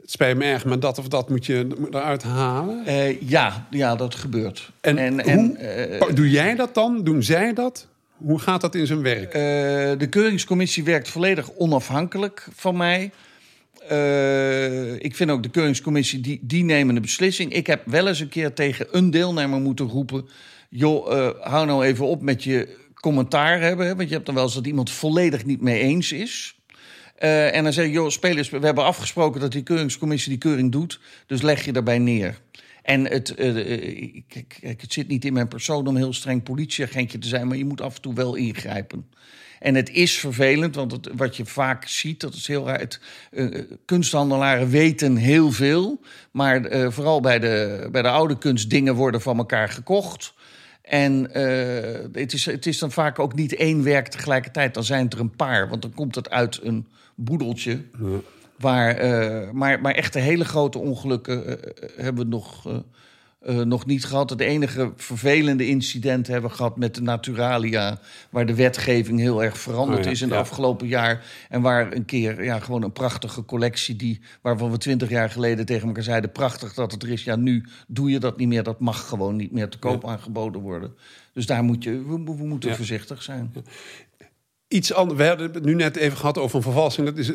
Het 0.00 0.10
spijt 0.10 0.36
me 0.36 0.44
erg, 0.44 0.64
maar 0.64 0.80
dat 0.80 0.98
of 0.98 1.08
dat 1.08 1.28
moet 1.28 1.46
je 1.46 1.66
eruit 1.90 2.22
halen? 2.22 2.82
Uh, 2.86 3.20
ja, 3.20 3.66
ja, 3.70 3.96
dat 3.96 4.14
gebeurt. 4.14 4.70
En, 4.80 4.98
en, 4.98 5.20
en 5.20 5.56
uh, 5.60 6.14
doe 6.14 6.30
jij 6.30 6.54
dat 6.54 6.74
dan? 6.74 7.04
Doen 7.04 7.22
zij 7.22 7.52
dat? 7.52 7.86
Hoe 8.24 8.38
gaat 8.38 8.60
dat 8.60 8.74
in 8.74 8.86
zijn 8.86 9.02
werk? 9.02 9.34
Uh, 9.34 9.40
de 9.98 10.06
keuringscommissie 10.10 10.84
werkt 10.84 11.08
volledig 11.08 11.50
onafhankelijk 11.56 12.48
van 12.54 12.76
mij. 12.76 13.10
Uh, 13.90 14.94
ik 14.94 15.16
vind 15.16 15.30
ook 15.30 15.42
de 15.42 15.50
keuringscommissie, 15.50 16.20
die, 16.20 16.38
die 16.42 16.64
nemen 16.64 16.94
de 16.94 17.00
beslissing. 17.00 17.52
Ik 17.52 17.66
heb 17.66 17.82
wel 17.86 18.08
eens 18.08 18.20
een 18.20 18.28
keer 18.28 18.52
tegen 18.52 18.86
een 18.90 19.10
deelnemer 19.10 19.60
moeten 19.60 19.86
roepen... 19.86 20.28
joh, 20.68 21.12
uh, 21.12 21.30
hou 21.40 21.66
nou 21.66 21.84
even 21.84 22.06
op 22.06 22.22
met 22.22 22.44
je 22.44 22.76
commentaar 22.94 23.60
hebben. 23.60 23.96
Want 23.96 24.08
je 24.08 24.14
hebt 24.14 24.26
dan 24.26 24.34
wel 24.34 24.44
eens 24.44 24.54
dat 24.54 24.66
iemand 24.66 24.90
volledig 24.90 25.44
niet 25.44 25.60
mee 25.60 25.80
eens 25.80 26.12
is... 26.12 26.54
En 27.20 27.64
dan 27.64 27.72
zeg 27.72 27.84
je, 27.84 27.90
joh, 27.90 28.08
spelers, 28.08 28.50
we 28.50 28.58
hebben 28.58 28.84
afgesproken 28.84 29.40
dat 29.40 29.52
die 29.52 29.62
keuringscommissie 29.62 30.30
die 30.30 30.38
keuring 30.38 30.72
doet. 30.72 31.00
Dus 31.26 31.42
leg 31.42 31.64
je 31.64 31.72
daarbij 31.72 31.98
neer. 31.98 32.40
En 32.82 33.06
het, 33.06 33.34
uh, 33.38 33.54
het 34.60 34.92
zit 34.92 35.08
niet 35.08 35.24
in 35.24 35.32
mijn 35.32 35.48
persoon 35.48 35.86
om 35.86 35.96
heel 35.96 36.12
streng 36.12 36.42
politieagentje 36.42 37.18
te 37.18 37.28
zijn, 37.28 37.48
maar 37.48 37.56
je 37.56 37.64
moet 37.64 37.80
af 37.80 37.94
en 37.94 38.02
toe 38.02 38.14
wel 38.14 38.34
ingrijpen. 38.34 39.06
En 39.58 39.74
het 39.74 39.90
is 39.90 40.18
vervelend, 40.18 40.74
want 40.74 41.10
wat 41.16 41.36
je 41.36 41.46
vaak 41.46 41.88
ziet, 41.88 42.20
dat 42.20 42.34
is 42.34 42.46
heel 42.46 42.66
raar. 42.66 42.78
Het, 42.80 43.00
uh, 43.30 43.62
kunsthandelaren 43.84 44.68
weten 44.68 45.16
heel 45.16 45.52
veel, 45.52 46.00
maar 46.30 46.90
vooral 46.92 47.20
bij 47.20 47.38
de, 47.38 47.88
bij 47.92 48.02
de 48.02 48.08
oude 48.08 48.38
kunst 48.38 48.70
dingen 48.70 48.94
worden 48.94 49.20
van 49.20 49.38
elkaar 49.38 49.68
gekocht. 49.68 50.34
En 50.82 51.30
het, 52.12 52.32
is, 52.32 52.46
het 52.46 52.66
is 52.66 52.78
dan 52.78 52.92
vaak 52.92 53.18
ook 53.18 53.34
niet 53.34 53.54
één 53.54 53.82
werk 53.82 54.08
tegelijkertijd, 54.08 54.74
dan 54.74 54.84
zijn 54.84 55.04
het 55.04 55.12
er 55.12 55.20
een 55.20 55.36
paar, 55.36 55.68
want 55.68 55.82
dan 55.82 55.94
komt 55.94 56.14
het 56.14 56.30
uit 56.30 56.60
een 56.62 56.86
boedeltje. 57.14 57.82
Ja. 58.00 58.20
Waar, 58.60 59.04
uh, 59.04 59.50
maar, 59.50 59.80
maar 59.80 59.94
echt 59.94 60.14
hele 60.14 60.44
grote 60.44 60.78
ongelukken 60.78 61.48
uh, 61.48 61.54
hebben 61.96 62.24
we 62.24 62.30
nog, 62.30 62.66
uh, 63.46 63.60
nog 63.60 63.86
niet 63.86 64.04
gehad. 64.04 64.30
Het 64.30 64.40
enige 64.40 64.92
vervelende 64.96 65.66
incident 65.66 66.26
hebben 66.26 66.50
we 66.50 66.56
gehad 66.56 66.76
met 66.76 66.94
de 66.94 67.02
Naturalia... 67.02 67.98
waar 68.30 68.46
de 68.46 68.54
wetgeving 68.54 69.18
heel 69.18 69.42
erg 69.42 69.58
veranderd 69.58 69.98
oh 69.98 70.04
ja, 70.04 70.10
is 70.10 70.20
in 70.20 70.26
het 70.26 70.36
ja. 70.36 70.42
afgelopen 70.42 70.88
jaar. 70.88 71.24
En 71.48 71.60
waar 71.60 71.92
een 71.92 72.04
keer 72.04 72.44
ja, 72.44 72.58
gewoon 72.58 72.82
een 72.82 72.92
prachtige 72.92 73.44
collectie... 73.44 73.96
Die, 73.96 74.20
waarvan 74.40 74.70
we 74.70 74.78
twintig 74.78 75.08
jaar 75.08 75.30
geleden 75.30 75.66
tegen 75.66 75.86
elkaar 75.86 76.02
zeiden... 76.02 76.32
prachtig 76.32 76.74
dat 76.74 76.92
het 76.92 77.02
er 77.02 77.10
is, 77.10 77.24
ja, 77.24 77.36
nu 77.36 77.64
doe 77.86 78.10
je 78.10 78.18
dat 78.18 78.36
niet 78.36 78.48
meer. 78.48 78.62
Dat 78.62 78.80
mag 78.80 79.08
gewoon 79.08 79.36
niet 79.36 79.52
meer 79.52 79.68
te 79.68 79.78
koop 79.78 80.08
aangeboden 80.08 80.60
worden. 80.60 80.94
Dus 81.32 81.46
daar 81.46 81.62
moet 81.62 81.84
je, 81.84 81.90
we, 81.90 82.34
we 82.36 82.46
moeten 82.46 82.76
voorzichtig 82.76 83.22
zijn 83.22 83.52
iets 84.70 84.92
anders. 84.92 85.18
We 85.18 85.24
hebben 85.24 85.52
het 85.52 85.64
nu 85.64 85.74
net 85.74 85.96
even 85.96 86.18
gehad 86.18 86.38
over 86.38 86.56
een 86.56 86.62
vervalsing. 86.62 87.06
Dat 87.06 87.18
is 87.18 87.32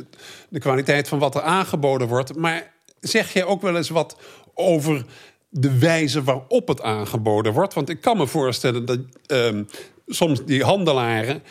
de 0.49 0.59
kwaliteit 0.59 1.07
van 1.07 1.19
wat 1.19 1.35
er 1.35 1.41
aangeboden 1.41 2.07
wordt. 2.07 2.35
Maar 2.35 2.73
zeg 2.99 3.33
jij 3.33 3.45
ook 3.45 3.61
wel 3.61 3.77
eens 3.77 3.89
wat 3.89 4.17
over 4.53 5.05
de 5.49 5.79
wijze 5.79 6.23
waarop 6.23 6.67
het 6.67 6.81
aangeboden 6.81 7.53
wordt? 7.53 7.73
Want 7.73 7.89
ik 7.89 8.01
kan 8.01 8.17
me 8.17 8.27
voorstellen 8.27 8.85
dat 8.85 8.99
um, 9.27 9.67
soms 10.07 10.45
die 10.45 10.63
handelaren 10.63 11.43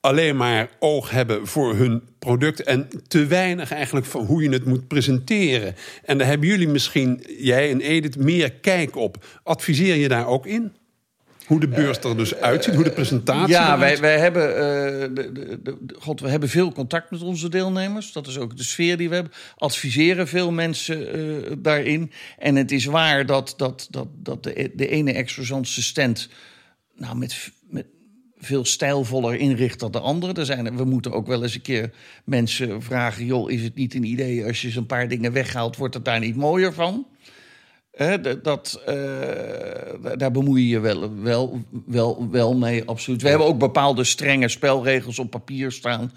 alleen 0.00 0.36
maar 0.36 0.70
oog 0.78 1.10
hebben 1.10 1.46
voor 1.46 1.74
hun 1.74 2.02
product 2.18 2.62
en 2.62 2.88
te 3.08 3.26
weinig 3.26 3.72
eigenlijk 3.72 4.06
van 4.06 4.24
hoe 4.24 4.42
je 4.42 4.48
het 4.48 4.64
moet 4.64 4.88
presenteren. 4.88 5.74
En 6.04 6.18
daar 6.18 6.26
hebben 6.26 6.48
jullie 6.48 6.68
misschien, 6.68 7.24
jij 7.38 7.70
en 7.70 7.80
Edith, 7.80 8.16
meer 8.16 8.52
kijk 8.52 8.96
op. 8.96 9.24
Adviseer 9.42 9.96
je 9.96 10.08
daar 10.08 10.26
ook 10.26 10.46
in? 10.46 10.72
Hoe 11.48 11.60
de 11.60 11.68
beurs 11.68 11.98
er 11.98 12.16
dus 12.16 12.34
uitziet, 12.34 12.74
hoe 12.74 12.84
de 12.84 12.90
presentatie 12.90 13.54
Ja, 13.54 13.78
wij, 13.78 13.98
wij, 13.98 14.18
hebben, 14.18 14.48
uh, 14.48 14.56
de, 15.14 15.32
de, 15.32 15.58
de, 15.62 15.76
God, 15.98 16.20
we 16.20 16.28
hebben 16.28 16.48
veel 16.48 16.72
contact 16.72 17.10
met 17.10 17.22
onze 17.22 17.48
deelnemers. 17.48 18.12
Dat 18.12 18.26
is 18.26 18.38
ook 18.38 18.56
de 18.56 18.62
sfeer 18.62 18.96
die 18.96 19.08
we 19.08 19.14
hebben. 19.14 19.32
Adviseren 19.56 20.28
veel 20.28 20.50
mensen 20.50 21.18
uh, 21.18 21.52
daarin. 21.58 22.12
En 22.38 22.56
het 22.56 22.72
is 22.72 22.84
waar 22.84 23.26
dat, 23.26 23.54
dat, 23.56 23.88
dat, 23.90 24.08
dat 24.14 24.42
de, 24.42 24.70
de 24.74 24.88
ene 24.88 25.12
exposantse 25.12 25.82
stand... 25.82 26.28
Nou, 26.96 27.16
met, 27.16 27.50
met 27.70 27.86
veel 28.38 28.64
stijlvoller 28.64 29.34
inricht 29.34 29.80
dan 29.80 29.90
de 29.90 30.00
andere. 30.00 30.32
Er 30.32 30.46
zijn, 30.46 30.76
we 30.76 30.84
moeten 30.84 31.12
ook 31.12 31.26
wel 31.26 31.42
eens 31.42 31.54
een 31.54 31.60
keer 31.60 31.90
mensen 32.24 32.82
vragen... 32.82 33.24
joh, 33.24 33.50
is 33.50 33.62
het 33.62 33.74
niet 33.74 33.94
een 33.94 34.04
idee 34.04 34.44
als 34.44 34.62
je 34.62 34.70
zo'n 34.70 34.86
paar 34.86 35.08
dingen 35.08 35.32
weghaalt... 35.32 35.76
wordt 35.76 35.94
het 35.94 36.04
daar 36.04 36.20
niet 36.20 36.36
mooier 36.36 36.72
van? 36.72 37.06
Dat, 38.42 38.82
uh, 38.88 38.94
daar 40.16 40.30
bemoei 40.30 40.62
je 40.62 40.68
je 40.68 40.80
wel, 40.80 41.20
wel, 41.20 41.62
wel, 41.86 42.28
wel 42.30 42.56
mee, 42.56 42.84
absoluut. 42.84 43.22
We 43.22 43.28
hebben 43.28 43.46
ook 43.46 43.58
bepaalde 43.58 44.04
strenge 44.04 44.48
spelregels 44.48 45.18
op 45.18 45.30
papier 45.30 45.72
staan. 45.72 46.12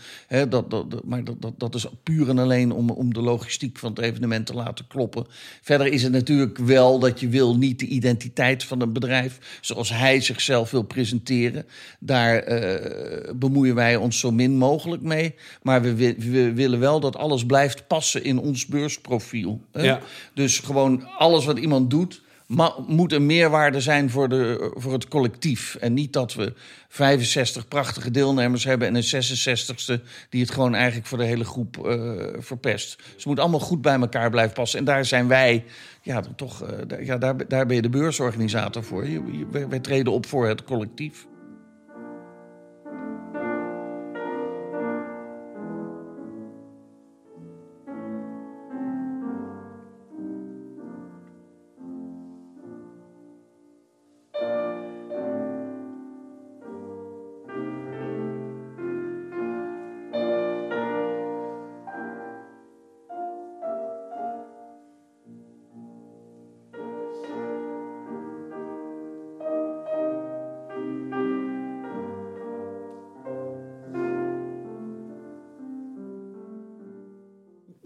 dat, 0.50 0.70
dat, 0.70 1.04
maar 1.06 1.24
dat, 1.24 1.42
dat, 1.42 1.54
dat 1.58 1.76
is 1.76 1.86
puur 2.04 2.30
en 2.30 2.38
alleen 2.38 2.72
om, 2.72 2.90
om 2.90 3.14
de 3.14 3.22
logistiek 3.22 3.78
van 3.78 3.90
het 3.90 4.00
evenement 4.00 4.46
te 4.46 4.54
laten 4.54 4.88
kloppen. 4.88 5.26
Verder 5.62 5.88
is 5.88 6.04
het 6.04 6.12
natuurlijk 6.12 6.58
wel 6.58 7.00
dat 7.00 7.20
je 7.20 7.28
wil 7.28 7.58
niet 7.58 7.80
de 7.80 7.86
identiteit 7.86 8.64
van 8.64 8.82
een 8.82 8.94
bedrijf... 8.94 9.60
zoals 9.62 9.90
hij 9.90 10.22
zichzelf 10.22 10.72
wil 10.72 10.84
presenteren. 10.84 11.66
Daar 12.00 12.62
uh, 12.62 13.32
bemoeien 13.36 13.76
wij 13.76 13.96
ons 13.96 14.20
zo 14.20 14.32
min 14.32 14.58
mogelijk 14.58 15.02
mee. 15.02 15.36
Maar 15.62 15.82
we, 15.82 15.96
we 16.18 16.54
willen 16.54 16.80
wel 16.80 17.00
dat 17.00 17.16
alles 17.16 17.46
blijft 17.46 17.88
passen 17.88 18.24
in 18.24 18.40
ons 18.40 18.66
beursprofiel. 18.66 19.62
Ja. 19.72 20.00
Dus 20.34 20.60
gewoon 20.60 21.08
alles 21.18 21.46
wat 21.46 21.58
iemand 21.58 21.70
iemand 21.72 21.90
doet, 21.90 22.22
moet 22.88 23.12
een 23.12 23.26
meerwaarde 23.26 23.82
zijn 23.82 24.10
voor, 24.10 24.30
de, 24.30 24.72
voor 24.76 24.94
het 24.94 25.08
collectief. 25.08 25.76
En 25.76 25.94
niet 25.94 26.14
dat 26.14 26.34
we 26.34 26.54
65 26.88 27.68
prachtige 27.68 28.12
deelnemers 28.12 28.64
hebben 28.64 28.88
en 28.88 28.96
een 28.96 29.24
66ste 29.24 30.04
die 30.30 30.42
het 30.42 30.52
gewoon 30.52 30.76
eigenlijk 30.76 31.08
voor 31.08 31.18
de 31.18 31.24
hele 31.24 31.44
groep 31.44 31.78
uh, 31.78 32.24
verpest. 32.38 33.02
Het 33.16 33.26
moet 33.26 33.40
allemaal 33.40 33.60
goed 33.60 33.82
bij 33.82 34.00
elkaar 34.00 34.30
blijven 34.30 34.54
passen. 34.54 34.80
En 34.80 34.86
daar 34.86 35.06
zijn 35.06 35.28
wij, 35.28 35.66
ja, 36.02 36.22
toch, 36.36 36.64
uh, 36.64 37.06
ja, 37.06 37.18
daar, 37.18 37.48
daar 37.48 37.66
ben 37.66 37.76
je 37.76 37.82
de 37.82 37.90
beursorganisator 37.90 38.84
voor. 38.84 39.08
Wij 39.70 39.80
treden 39.80 40.14
op 40.14 40.26
voor 40.26 40.48
het 40.48 40.64
collectief. 40.64 41.26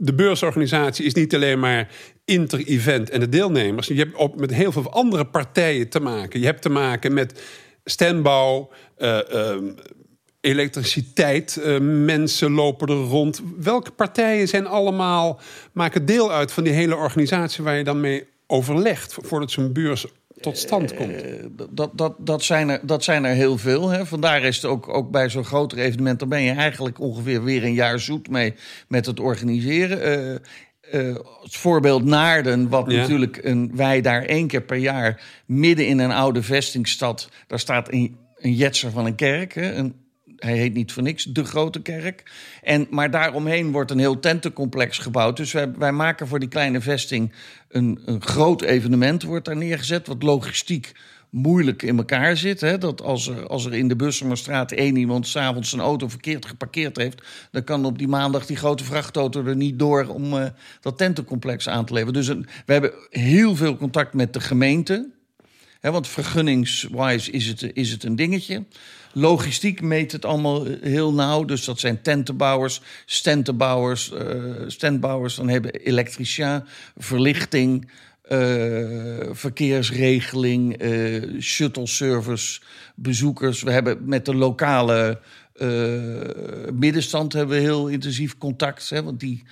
De 0.06 0.14
beursorganisatie 0.14 1.06
is 1.06 1.14
niet 1.14 1.36
alleen 1.36 1.60
maar 1.60 1.88
inter-event 2.26 3.10
en 3.10 3.20
de 3.20 3.30
deelnemers. 3.30 3.88
Je 3.88 3.94
hebt 3.94 4.16
ook 4.16 4.36
met 4.36 4.54
heel 4.54 4.72
veel 4.72 4.92
andere 4.92 5.26
partijen 5.26 5.90
te 5.90 6.00
maken. 6.00 6.40
Je 6.40 6.46
hebt 6.46 6.62
te 6.62 6.70
maken 6.70 7.14
met 7.14 7.42
standbouw, 7.84 8.70
uh, 8.98 9.20
uh, 9.34 9.56
elektriciteit, 10.42 11.62
uh, 11.66 11.78
mensen 11.80 12.52
lopen 12.52 12.88
er 12.88 12.96
rond. 12.96 13.42
Welke 13.58 13.92
partijen 13.92 14.48
zijn 14.48 14.68
allemaal, 14.68 15.40
maken 15.72 16.06
deel 16.06 16.32
uit 16.32 16.52
van 16.52 16.64
die 16.64 16.74
hele 16.74 16.96
organisatie 16.96 17.64
waar 17.64 17.78
je 17.78 17.84
dan 17.84 18.00
mee 18.00 18.28
overlegt 18.48 19.18
voordat 19.22 19.52
zo'n 19.52 19.74
beurs 19.74 20.06
tot 20.46 20.58
stand 20.58 20.94
komt? 20.94 21.14
dat, 21.70 21.98
dat, 21.98 22.16
dat, 22.20 22.44
zijn 22.44 22.70
er, 22.70 22.80
dat 22.84 23.04
zijn 23.04 23.24
er 23.24 23.34
heel 23.34 23.58
veel. 23.58 23.90
Hè. 23.90 24.06
Vandaar 24.06 24.44
is 24.44 24.56
het 24.56 24.66
ook, 24.66 24.88
ook 24.88 25.12
bij 25.12 25.30
zo'n 25.30 25.46
groter 25.46 25.78
evenement... 25.78 26.20
dan 26.20 26.30
ben 26.30 26.42
je 26.42 26.52
eigenlijk 26.52 27.00
ongeveer 27.00 27.44
weer 27.44 27.64
een 27.64 27.74
jaar 27.74 28.00
zoet 28.00 28.30
mee 28.30 28.54
met 28.88 29.06
het 29.06 29.20
organiseren. 29.20 30.42
Uh, 30.94 31.16
het 31.42 31.56
voorbeeld 31.56 32.04
Naarden, 32.04 32.70
wat 32.70 32.88
natuurlijk 32.88 33.40
een, 33.42 33.72
wij 33.76 34.02
daar 34.02 34.24
één 34.24 34.48
keer 34.48 34.62
per 34.62 34.78
jaar 34.78 35.22
midden 35.46 35.88
in 35.88 36.00
een 36.00 36.12
oude 36.12 36.44
vestingstad, 36.44 37.30
daar 37.48 37.60
staat 37.60 37.92
een, 37.92 38.18
een 38.38 38.54
jetser 38.54 38.92
van 38.92 39.06
een 39.06 39.16
kerk, 39.16 39.54
hè, 39.54 39.74
een, 39.74 40.05
hij 40.38 40.58
heet 40.58 40.74
niet 40.74 40.92
voor 40.92 41.04
niks, 41.04 41.24
de 41.24 41.44
Grote 41.44 41.82
Kerk. 41.82 42.32
En, 42.64 42.88
maar 42.90 43.12
daaromheen 43.12 43.72
wordt 43.72 43.92
een 43.92 44.00
heel 44.00 44.20
tentencomplex 44.20 44.98
gebouwd. 44.98 45.38
Dus 45.38 45.52
wij, 45.52 45.72
wij 45.72 45.92
maken 45.92 46.28
voor 46.28 46.40
die 46.40 46.50
kleine 46.50 46.82
vesting 46.82 47.32
een, 47.70 48.00
een 48.06 48.22
groot 48.22 48.62
evenement, 48.62 49.24
wordt 49.24 49.46
daar 49.46 49.58
neergezet, 49.58 50.08
wat 50.08 50.24
logistiek 50.24 50.94
moeilijk 51.36 51.82
in 51.82 51.98
elkaar 51.98 52.38
zit. 52.38 52.62
Hè? 52.62 52.78
Dat 52.78 53.02
als 53.02 53.28
er, 53.28 53.48
als 53.48 53.66
er 53.66 53.74
in 53.74 53.88
de 53.88 53.96
Bussemerstraat 53.96 54.72
één 54.72 54.96
iemand 54.96 55.28
s'avonds 55.28 55.70
zijn 55.70 55.82
auto 55.82 56.08
verkeerd 56.08 56.46
geparkeerd 56.46 56.98
heeft... 56.98 57.22
dan 57.52 57.64
kan 57.64 57.86
op 57.86 57.98
die 57.98 58.08
maandag 58.08 58.46
die 58.46 58.58
grote 58.58 58.84
vrachtauto 58.84 59.46
er 59.46 59.56
niet 59.56 59.80
door 59.80 60.08
om 60.08 60.34
uh, 60.34 60.46
dat 60.82 60.98
tentencomplex 60.98 61.70
aan 61.70 61.86
te 61.86 61.94
leveren. 61.94 62.14
Dus 62.14 62.28
we 62.28 62.74
hebben 62.74 62.94
heel 63.10 63.56
veel 63.56 63.78
contact 63.78 64.14
met 64.14 64.34
de 64.34 64.40
gemeente. 64.40 65.10
Want 65.92 66.08
vergunningswise 66.08 67.32
is 67.32 67.48
het, 67.48 67.70
is 67.74 67.92
het 67.92 68.04
een 68.04 68.16
dingetje. 68.16 68.64
Logistiek 69.14 69.82
meet 69.82 70.12
het 70.12 70.26
allemaal 70.26 70.66
heel 70.82 71.14
nauw. 71.14 71.46
Dus 71.46 71.66
dat 71.66 71.80
zijn 71.80 72.02
tentenbouwers, 72.02 72.82
stentenbouwers, 73.06 74.12
uh, 74.14 74.54
standbouwers. 74.68 75.36
Dan 75.36 75.50
hebben 75.50 75.72
elektricien, 75.72 76.64
verlichting... 76.98 77.92
Uh, 78.30 79.20
verkeersregeling, 79.32 80.84
uh, 80.84 81.42
shuttle 81.42 81.88
service, 81.88 82.62
bezoekers. 82.96 83.62
We 83.62 83.72
hebben 83.72 83.98
met 84.06 84.26
de 84.26 84.36
lokale 84.36 85.20
middenstand 86.74 87.34
hebben 87.34 87.56
we 87.56 87.62
heel 87.62 87.88
intensief 87.88 88.38
contact. 88.38 88.90
Hè, 88.90 89.04
want 89.04 89.20
die, 89.20 89.44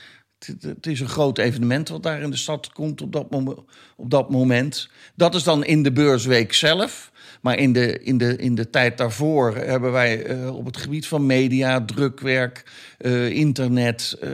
het 0.46 0.88
is 0.88 1.00
een 1.00 1.08
groot 1.08 1.38
evenement 1.38 1.90
wat 1.90 2.04
daar 2.04 2.22
in 2.22 2.30
de 2.30 2.38
stad 2.38 2.72
komt 2.72 3.02
op 3.02 3.12
dat, 3.12 3.32
moment, 3.32 3.60
op 3.96 4.10
dat 4.10 4.30
moment. 4.30 4.90
Dat 5.16 5.36
is 5.36 5.44
dan 5.44 5.66
in 5.66 5.84
de 5.84 5.92
beursweek 5.92 6.54
zelf. 6.54 7.12
Maar 7.42 7.58
in 7.58 7.74
de, 7.74 8.00
in 8.04 8.18
de, 8.18 8.36
in 8.36 8.56
de 8.56 8.70
tijd 8.70 8.98
daarvoor 8.98 9.56
hebben 9.56 9.92
wij 9.92 10.30
uh, 10.30 10.56
op 10.56 10.66
het 10.66 10.78
gebied 10.78 11.08
van 11.08 11.26
media, 11.26 11.86
drukwerk, 11.86 12.64
uh, 13.00 13.30
internet, 13.30 14.18
uh, 14.24 14.30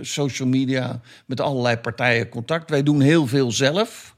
social 0.00 0.48
media 0.48 1.00
met 1.26 1.40
allerlei 1.40 1.76
partijen 1.76 2.28
contact. 2.28 2.70
Wij 2.70 2.82
doen 2.82 3.00
heel 3.00 3.26
veel 3.26 3.52
zelf. 3.52 4.16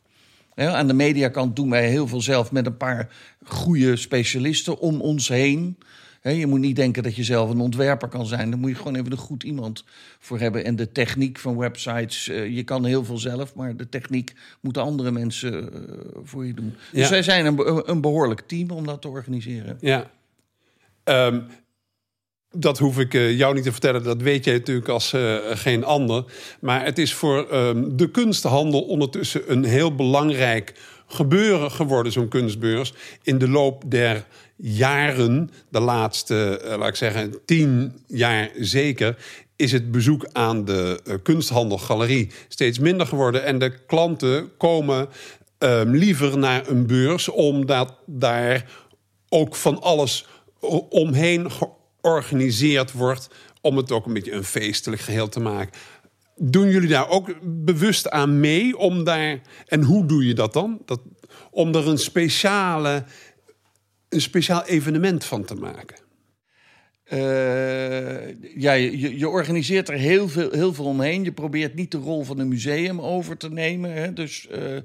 Aan 0.54 0.86
de 0.86 0.94
mediakant 0.94 1.56
doen 1.56 1.70
wij 1.70 1.88
heel 1.88 2.08
veel 2.08 2.20
zelf 2.20 2.52
met 2.52 2.66
een 2.66 2.76
paar 2.76 3.08
goede 3.44 3.96
specialisten 3.96 4.78
om 4.78 5.00
ons 5.00 5.28
heen 5.28 5.78
je 6.32 6.46
moet 6.46 6.60
niet 6.60 6.76
denken 6.76 7.02
dat 7.02 7.16
je 7.16 7.24
zelf 7.24 7.50
een 7.50 7.60
ontwerper 7.60 8.08
kan 8.08 8.26
zijn. 8.26 8.50
Daar 8.50 8.58
moet 8.58 8.70
je 8.70 8.76
gewoon 8.76 8.94
even 8.94 9.12
een 9.12 9.18
goed 9.18 9.42
iemand 9.42 9.84
voor 10.18 10.38
hebben. 10.38 10.64
En 10.64 10.76
de 10.76 10.92
techniek 10.92 11.38
van 11.38 11.56
websites, 11.56 12.28
uh, 12.28 12.56
je 12.56 12.62
kan 12.62 12.84
heel 12.84 13.04
veel 13.04 13.18
zelf, 13.18 13.54
maar 13.54 13.76
de 13.76 13.88
techniek 13.88 14.32
moeten 14.60 14.82
andere 14.82 15.10
mensen 15.10 15.62
uh, 15.62 15.70
voor 16.22 16.46
je 16.46 16.54
doen. 16.54 16.74
Dus 16.92 17.08
wij 17.08 17.22
zijn 17.22 17.46
een, 17.46 17.90
een, 17.90 18.00
behoorlijk 18.00 18.40
team 18.46 18.70
om 18.70 18.86
dat 18.86 19.02
te 19.02 19.08
organiseren. 19.08 19.78
Ja. 19.80 20.10
Um, 21.04 21.46
dat 22.50 22.78
hoef 22.78 22.98
ik 22.98 23.14
uh, 23.14 23.38
jou 23.38 23.54
niet 23.54 23.64
te 23.64 23.72
vertellen, 23.72 24.02
dat 24.02 24.22
weet 24.22 24.44
jij 24.44 24.54
natuurlijk 24.54 24.88
als 24.88 25.14
geen 25.52 25.84
ander. 25.84 26.24
Maar 26.60 26.84
het 26.84 26.98
is 26.98 27.14
voor 27.14 27.54
um, 27.54 27.96
de 27.96 28.10
kunstenhandel 28.10 28.82
ondertussen 28.82 29.52
een 29.52 29.64
heel 29.64 29.94
belangrijk 29.94 30.74
gebeuren 31.06 31.70
geworden, 31.70 32.12
zo'n 32.12 32.28
kunstbeurs. 32.28 32.92
In 33.22 33.38
de 33.38 33.48
loop 33.48 33.82
der 33.86 34.24
jaren, 34.56 35.50
de 35.68 35.80
laatste, 35.80 36.60
uh, 36.64 36.76
laat 36.76 36.88
ik 36.88 36.94
zeggen, 36.94 37.34
tien 37.44 38.00
jaar 38.06 38.50
zeker, 38.58 39.16
is 39.56 39.72
het 39.72 39.90
bezoek 39.90 40.28
aan 40.32 40.64
de 40.64 41.00
uh, 41.04 41.14
kunsthandelgalerie 41.22 42.30
steeds 42.48 42.78
minder 42.78 43.06
geworden. 43.06 43.44
En 43.44 43.58
de 43.58 43.84
klanten 43.86 44.56
komen 44.56 45.08
uh, 45.58 45.80
liever 45.84 46.38
naar 46.38 46.68
een 46.68 46.86
beurs, 46.86 47.28
omdat 47.28 47.98
daar 48.06 48.70
ook 49.28 49.54
van 49.54 49.82
alles 49.82 50.26
omheen 50.88 51.50
georganiseerd 51.50 52.92
wordt. 52.92 53.28
Om 53.60 53.76
het 53.76 53.92
ook 53.92 54.06
een 54.06 54.12
beetje 54.12 54.32
een 54.32 54.44
feestelijk 54.44 55.02
geheel 55.02 55.28
te 55.28 55.40
maken. 55.40 55.80
Doen 56.36 56.70
jullie 56.70 56.88
daar 56.88 57.08
ook 57.08 57.34
bewust 57.42 58.10
aan 58.10 58.40
mee? 58.40 58.76
Om 58.76 59.04
daar, 59.04 59.40
en 59.66 59.82
hoe 59.82 60.06
doe 60.06 60.26
je 60.26 60.34
dat 60.34 60.52
dan? 60.52 60.82
Dat, 60.84 61.00
om 61.50 61.74
er 61.74 61.88
een 61.88 61.98
speciale 61.98 63.04
een 64.14 64.20
speciaal 64.20 64.64
evenement 64.64 65.24
van 65.24 65.44
te 65.44 65.54
maken? 65.54 65.96
Uh, 67.12 68.28
ja, 68.56 68.72
je, 68.72 69.28
organiseert 69.28 69.88
er 69.88 69.94
heel 69.94 70.28
veel, 70.28 70.50
heel 70.50 70.74
veel 70.74 70.84
omheen. 70.84 71.24
Je 71.24 71.32
probeert 71.32 71.74
niet 71.74 71.90
de 71.90 71.98
rol 71.98 72.22
van 72.22 72.38
een 72.38 72.48
museum 72.48 73.00
over 73.00 73.36
te 73.36 73.50
nemen. 73.50 73.92
Hè? 73.92 74.12
Dus 74.12 74.48
uh, 74.50 74.74
uh, 74.74 74.82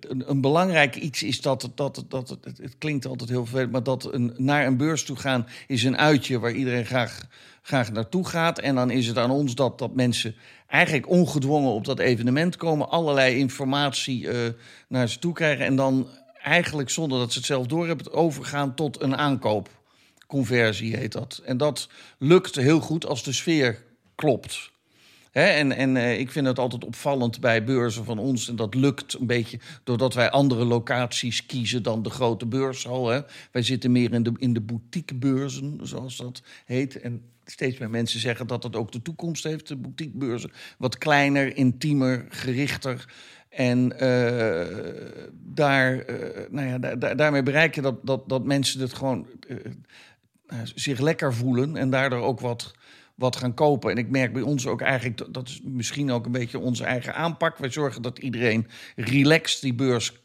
een, 0.00 0.30
een, 0.30 0.40
belangrijk 0.40 0.96
iets 0.96 1.22
is 1.22 1.40
dat, 1.40 1.70
dat, 1.74 2.04
dat 2.08 2.28
het, 2.28 2.58
het, 2.58 2.78
klinkt 2.78 3.06
altijd 3.06 3.30
heel 3.30 3.46
veel, 3.46 3.68
maar 3.68 3.82
dat 3.82 4.12
een, 4.12 4.34
naar 4.36 4.66
een 4.66 4.76
beurs 4.76 5.04
toe 5.04 5.16
gaan 5.16 5.46
is 5.66 5.84
een 5.84 5.98
uitje 5.98 6.38
waar 6.38 6.52
iedereen 6.52 6.86
graag, 6.86 7.26
graag 7.62 7.92
naartoe 7.92 8.26
gaat. 8.26 8.58
En 8.58 8.74
dan 8.74 8.90
is 8.90 9.06
het 9.06 9.18
aan 9.18 9.30
ons 9.30 9.54
dat, 9.54 9.78
dat 9.78 9.94
mensen 9.94 10.34
eigenlijk 10.66 11.08
ongedwongen 11.08 11.72
op 11.72 11.84
dat 11.84 11.98
evenement 11.98 12.56
komen, 12.56 12.88
allerlei 12.88 13.36
informatie 13.36 14.28
naar 14.88 15.08
ze 15.08 15.18
toe 15.18 15.32
krijgen 15.32 15.64
en 15.64 15.76
dan 15.76 16.08
eigenlijk 16.42 16.90
zonder 16.90 17.18
dat 17.18 17.32
ze 17.32 17.38
het 17.38 17.46
zelf 17.46 17.66
doorhebben, 17.66 18.12
overgaan 18.12 18.74
tot 18.74 19.00
een 19.00 19.16
aankoopconversie 19.16 20.96
heet 20.96 21.12
dat. 21.12 21.40
En 21.44 21.56
dat 21.56 21.88
lukt 22.18 22.54
heel 22.54 22.80
goed 22.80 23.06
als 23.06 23.22
de 23.22 23.32
sfeer 23.32 23.82
klopt. 24.14 24.70
en 25.32 25.72
en 25.72 25.96
uh, 25.96 26.18
ik 26.18 26.30
vind 26.30 26.46
het 26.46 26.58
altijd 26.58 26.84
opvallend 26.84 27.40
bij 27.40 27.64
beurzen 27.64 28.04
van 28.04 28.18
ons. 28.18 28.48
En 28.48 28.56
dat 28.56 28.74
lukt 28.74 29.14
een 29.14 29.26
beetje 29.26 29.58
doordat 29.84 30.14
wij 30.14 30.30
andere 30.30 30.64
locaties 30.64 31.46
kiezen 31.46 31.82
dan 31.82 32.02
de 32.02 32.10
grote 32.10 32.46
beurshal. 32.46 33.08
Hè. 33.08 33.20
Wij 33.52 33.62
zitten 33.62 33.92
meer 33.92 34.12
in 34.12 34.22
de, 34.22 34.32
in 34.36 34.52
de 34.52 34.60
boutiquebeurzen, 34.60 35.78
zoals 35.82 36.16
dat 36.16 36.42
heet. 36.64 37.00
En 37.00 37.22
steeds 37.44 37.78
meer 37.78 37.90
mensen 37.90 38.20
zeggen 38.20 38.46
dat 38.46 38.62
dat 38.62 38.76
ook 38.76 38.92
de 38.92 39.02
toekomst 39.02 39.44
heeft, 39.44 39.68
de 39.68 39.76
boutiquebeurzen. 39.76 40.52
Wat 40.78 40.98
kleiner, 40.98 41.56
intiemer, 41.56 42.26
gerichter. 42.28 43.04
En 43.52 43.92
uh, 44.02 44.66
daar, 45.32 46.10
uh, 46.10 46.26
nou 46.50 46.66
ja, 46.66 46.78
da 46.78 47.14
daarmee 47.14 47.42
bereik 47.42 47.74
je 47.74 47.80
dat, 47.80 48.06
dat, 48.06 48.28
dat 48.28 48.44
mensen 48.44 48.80
het 48.80 48.94
gewoon 48.94 49.26
uh, 49.48 49.56
zich 50.74 51.00
lekker 51.00 51.34
voelen 51.34 51.76
en 51.76 51.90
daardoor 51.90 52.22
ook 52.22 52.40
wat, 52.40 52.74
wat 53.14 53.36
gaan 53.36 53.54
kopen. 53.54 53.90
En 53.90 53.96
ik 53.96 54.10
merk 54.10 54.32
bij 54.32 54.42
ons 54.42 54.66
ook 54.66 54.80
eigenlijk, 54.80 55.34
dat 55.34 55.48
is 55.48 55.60
misschien 55.64 56.10
ook 56.10 56.26
een 56.26 56.32
beetje 56.32 56.58
onze 56.58 56.84
eigen 56.84 57.14
aanpak. 57.14 57.58
Wij 57.58 57.70
zorgen 57.70 58.02
dat 58.02 58.18
iedereen 58.18 58.66
relaxed 58.96 59.60
die 59.60 59.74
beurs 59.74 60.21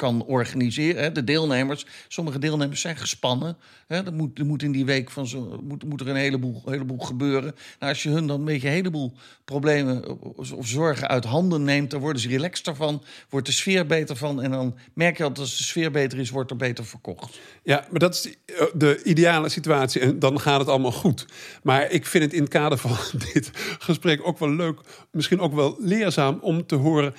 kan 0.00 0.24
organiseren. 0.24 1.14
De 1.14 1.24
deelnemers, 1.24 1.86
sommige 2.08 2.38
deelnemers 2.38 2.80
zijn 2.80 2.96
gespannen. 2.96 3.56
Er 3.86 4.12
moet, 4.12 4.38
er 4.38 4.46
moet 4.46 4.62
in 4.62 4.72
die 4.72 4.84
week 4.84 5.10
van 5.10 5.26
zo, 5.26 5.60
moet, 5.62 5.84
moet 5.84 6.00
er 6.00 6.08
een 6.08 6.16
heleboel, 6.16 6.62
heleboel 6.64 6.98
gebeuren. 6.98 7.54
Nou, 7.78 7.92
als 7.92 8.02
je 8.02 8.08
hun 8.08 8.26
dan 8.26 8.38
een 8.38 8.44
beetje 8.44 8.66
een 8.66 8.74
heleboel 8.74 9.12
problemen 9.44 10.18
of 10.36 10.66
zorgen 10.66 11.08
uit 11.08 11.24
handen 11.24 11.64
neemt, 11.64 11.90
dan 11.90 12.00
worden 12.00 12.22
ze 12.22 12.28
relaxed 12.28 12.66
ervan, 12.66 13.02
wordt 13.28 13.46
de 13.46 13.52
sfeer 13.52 13.86
beter 13.86 14.16
van. 14.16 14.42
En 14.42 14.50
dan 14.50 14.76
merk 14.94 15.16
je 15.16 15.22
dat 15.22 15.38
als 15.38 15.56
de 15.56 15.62
sfeer 15.62 15.90
beter 15.90 16.18
is, 16.18 16.30
wordt 16.30 16.50
er 16.50 16.56
beter 16.56 16.84
verkocht. 16.84 17.38
Ja, 17.62 17.86
maar 17.90 18.00
dat 18.00 18.14
is 18.14 18.36
de 18.72 19.02
ideale 19.04 19.48
situatie 19.48 20.00
en 20.00 20.18
dan 20.18 20.40
gaat 20.40 20.60
het 20.60 20.68
allemaal 20.68 20.92
goed. 20.92 21.26
Maar 21.62 21.90
ik 21.90 22.06
vind 22.06 22.24
het 22.24 22.32
in 22.32 22.40
het 22.40 22.50
kader 22.50 22.78
van 22.78 22.96
dit 23.32 23.50
gesprek 23.78 24.26
ook 24.26 24.38
wel 24.38 24.50
leuk, 24.50 24.80
misschien 25.10 25.40
ook 25.40 25.54
wel 25.54 25.76
leerzaam 25.78 26.38
om 26.40 26.66
te 26.66 26.74
horen 26.74 27.14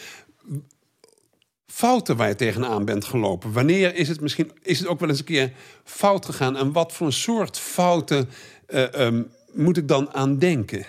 fouten 1.72 2.16
waar 2.16 2.28
je 2.28 2.36
tegenaan 2.36 2.86
bent 2.86 3.06
gelopen? 3.06 3.52
Wanneer 3.52 3.96
is 3.96 4.08
het 4.08 4.22
misschien 4.22 4.52
is 4.62 4.80
het 4.80 4.88
ook 4.88 5.00
wel 5.00 5.10
eens 5.10 5.20
een 5.20 5.26
keer 5.26 5.52
fout 5.84 6.26
gegaan? 6.26 6.58
En 6.58 6.72
wat 6.72 6.94
voor 6.94 7.08
een 7.08 7.14
soort 7.14 7.60
fouten 7.60 8.30
uh, 8.70 8.94
um, 8.98 9.32
moet 9.54 9.78
ik 9.78 9.88
dan 9.88 10.14
aan 10.14 10.38
denken? 10.38 10.86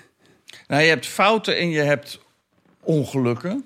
Nou, 0.67 0.83
je 0.83 0.89
hebt 0.89 1.07
fouten 1.07 1.57
en 1.57 1.71
je 1.71 1.81
hebt 1.81 2.21
ongelukken. 2.81 3.65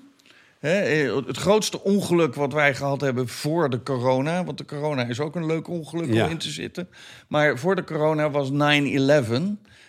Het 0.59 1.37
grootste 1.37 1.83
ongeluk 1.83 2.35
wat 2.35 2.53
wij 2.53 2.75
gehad 2.75 3.01
hebben 3.01 3.27
voor 3.27 3.69
de 3.69 3.83
corona... 3.83 4.43
want 4.43 4.57
de 4.57 4.65
corona 4.65 5.05
is 5.05 5.19
ook 5.19 5.35
een 5.35 5.45
leuk 5.45 5.67
ongeluk 5.67 6.13
Ja. 6.13 6.25
om 6.25 6.31
in 6.31 6.37
te 6.37 6.49
zitten... 6.49 6.89
maar 7.27 7.57
voor 7.57 7.75
de 7.75 7.83
corona 7.83 8.29
was 8.29 8.49
9-11... 8.51 8.55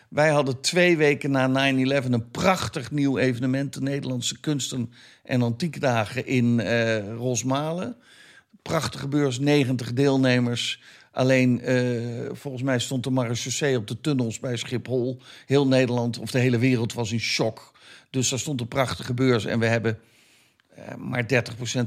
Wij 0.08 0.30
hadden 0.30 0.60
twee 0.60 0.96
weken 0.96 1.30
na 1.30 1.72
9-11 1.72 2.10
een 2.10 2.30
prachtig 2.30 2.90
nieuw 2.90 3.18
evenement... 3.18 3.72
de 3.72 3.80
Nederlandse 3.80 4.40
Kunsten- 4.40 4.92
en 5.24 5.42
Antiekdagen 5.42 6.26
in 6.26 6.60
eh 6.60 7.14
Rosmalen. 7.16 7.96
Prachtige 8.62 9.08
beurs, 9.08 9.38
90 9.38 9.92
deelnemers. 9.92 10.82
Alleen, 11.12 11.60
eh, 11.60 12.28
volgens 12.32 12.62
mij 12.62 12.78
stond 12.78 13.04
de 13.04 13.10
marechaussee 13.10 13.76
op 13.76 13.86
de 13.86 14.00
tunnels 14.00 14.40
bij 14.40 14.56
Schiphol. 14.56 15.20
Heel 15.46 15.66
Nederland, 15.66 16.18
of 16.18 16.30
de 16.30 16.38
hele 16.38 16.58
wereld, 16.58 16.92
was 16.92 17.12
in 17.12 17.20
shock. 17.20 17.72
Dus 18.10 18.28
daar 18.28 18.38
stond 18.38 18.60
een 18.60 18.68
prachtige 18.68 19.14
beurs. 19.14 19.44
En 19.44 19.58
we 19.58 19.66
hebben 19.66 19.98
eh, 20.68 20.94
maar 20.94 21.22
30% 21.22 21.26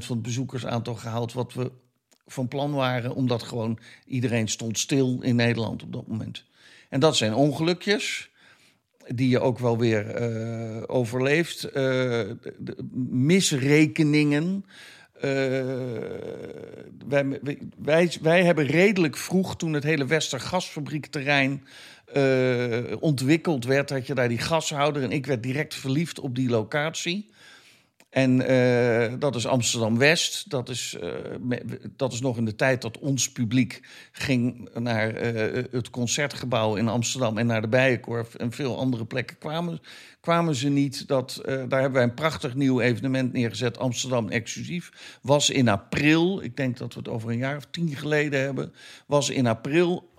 van 0.04 0.16
het 0.16 0.22
bezoekersaantal 0.22 0.94
gehaald... 0.94 1.32
wat 1.32 1.52
we 1.52 1.70
van 2.26 2.48
plan 2.48 2.72
waren, 2.72 3.14
omdat 3.14 3.42
gewoon 3.42 3.78
iedereen 4.06 4.48
stond 4.48 4.78
stil 4.78 5.18
in 5.20 5.36
Nederland 5.36 5.82
op 5.82 5.92
dat 5.92 6.06
moment. 6.06 6.44
En 6.92 7.00
dat 7.00 7.16
zijn 7.16 7.34
ongelukjes 7.34 8.30
die 9.06 9.28
je 9.28 9.40
ook 9.40 9.58
wel 9.58 9.78
weer 9.78 10.06
eh, 10.10 10.82
overleeft. 10.86 11.64
Eh, 11.64 12.20
misrekeningen. 13.10 14.64
Eh, 15.12 15.30
wij, 17.08 17.40
wij, 17.78 18.12
wij 18.22 18.44
hebben 18.44 18.66
redelijk 18.66 19.16
vroeg, 19.16 19.56
toen 19.56 19.72
het 19.72 19.84
hele 19.84 20.06
Westergasfabriekterrein 20.06 21.66
ontwikkeld 23.00 23.64
werd, 23.64 23.90
had 23.90 24.06
je 24.06 24.14
daar 24.14 24.28
die 24.28 24.38
gashouder. 24.38 25.02
En 25.02 25.12
ik 25.12 25.26
werd 25.26 25.42
direct 25.42 25.74
verliefd 25.74 26.20
op 26.20 26.34
die 26.34 26.48
locatie. 26.48 27.30
En 28.12 28.46
eh, 28.46 29.12
dat 29.18 29.34
is 29.34 29.46
Amsterdam 29.46 29.98
West. 29.98 30.50
Dat 30.50 30.68
is, 30.68 30.96
eh, 31.00 31.58
dat 31.96 32.12
is 32.12 32.20
nog 32.20 32.36
in 32.36 32.44
de 32.44 32.54
tijd 32.54 32.82
dat 32.82 32.98
ons 32.98 33.32
publiek 33.32 33.80
ging 34.12 34.68
naar 34.74 35.14
eh, 35.14 35.64
het 35.70 35.90
concertgebouw 35.90 36.76
in 36.76 36.88
Amsterdam 36.88 37.38
en 37.38 37.46
naar 37.46 37.60
de 37.60 37.68
Bijenkorf 37.68 38.34
en 38.34 38.52
veel 38.52 38.78
andere 38.78 39.04
plekken 39.04 39.38
kwamen, 39.38 39.80
kwamen 40.20 40.54
ze 40.54 40.68
niet. 40.68 41.08
Dat, 41.08 41.40
daar 41.44 41.54
hebben 41.56 41.92
wij 41.92 42.02
een 42.02 42.14
prachtig 42.14 42.54
nieuw 42.54 42.80
evenement 42.80 43.32
neergezet, 43.32 43.78
Amsterdam 43.78 44.28
Exclusief. 44.28 45.18
Was 45.22 45.50
in 45.50 45.68
april, 45.68 46.42
ik 46.42 46.56
denk 46.56 46.78
dat 46.78 46.94
we 46.94 46.98
het 46.98 47.08
over 47.08 47.30
een 47.30 47.38
jaar 47.38 47.56
of 47.56 47.66
tien 47.70 47.96
geleden 47.96 48.40
hebben, 48.40 48.72
was 49.06 49.30
in 49.30 49.46
april 49.46 50.10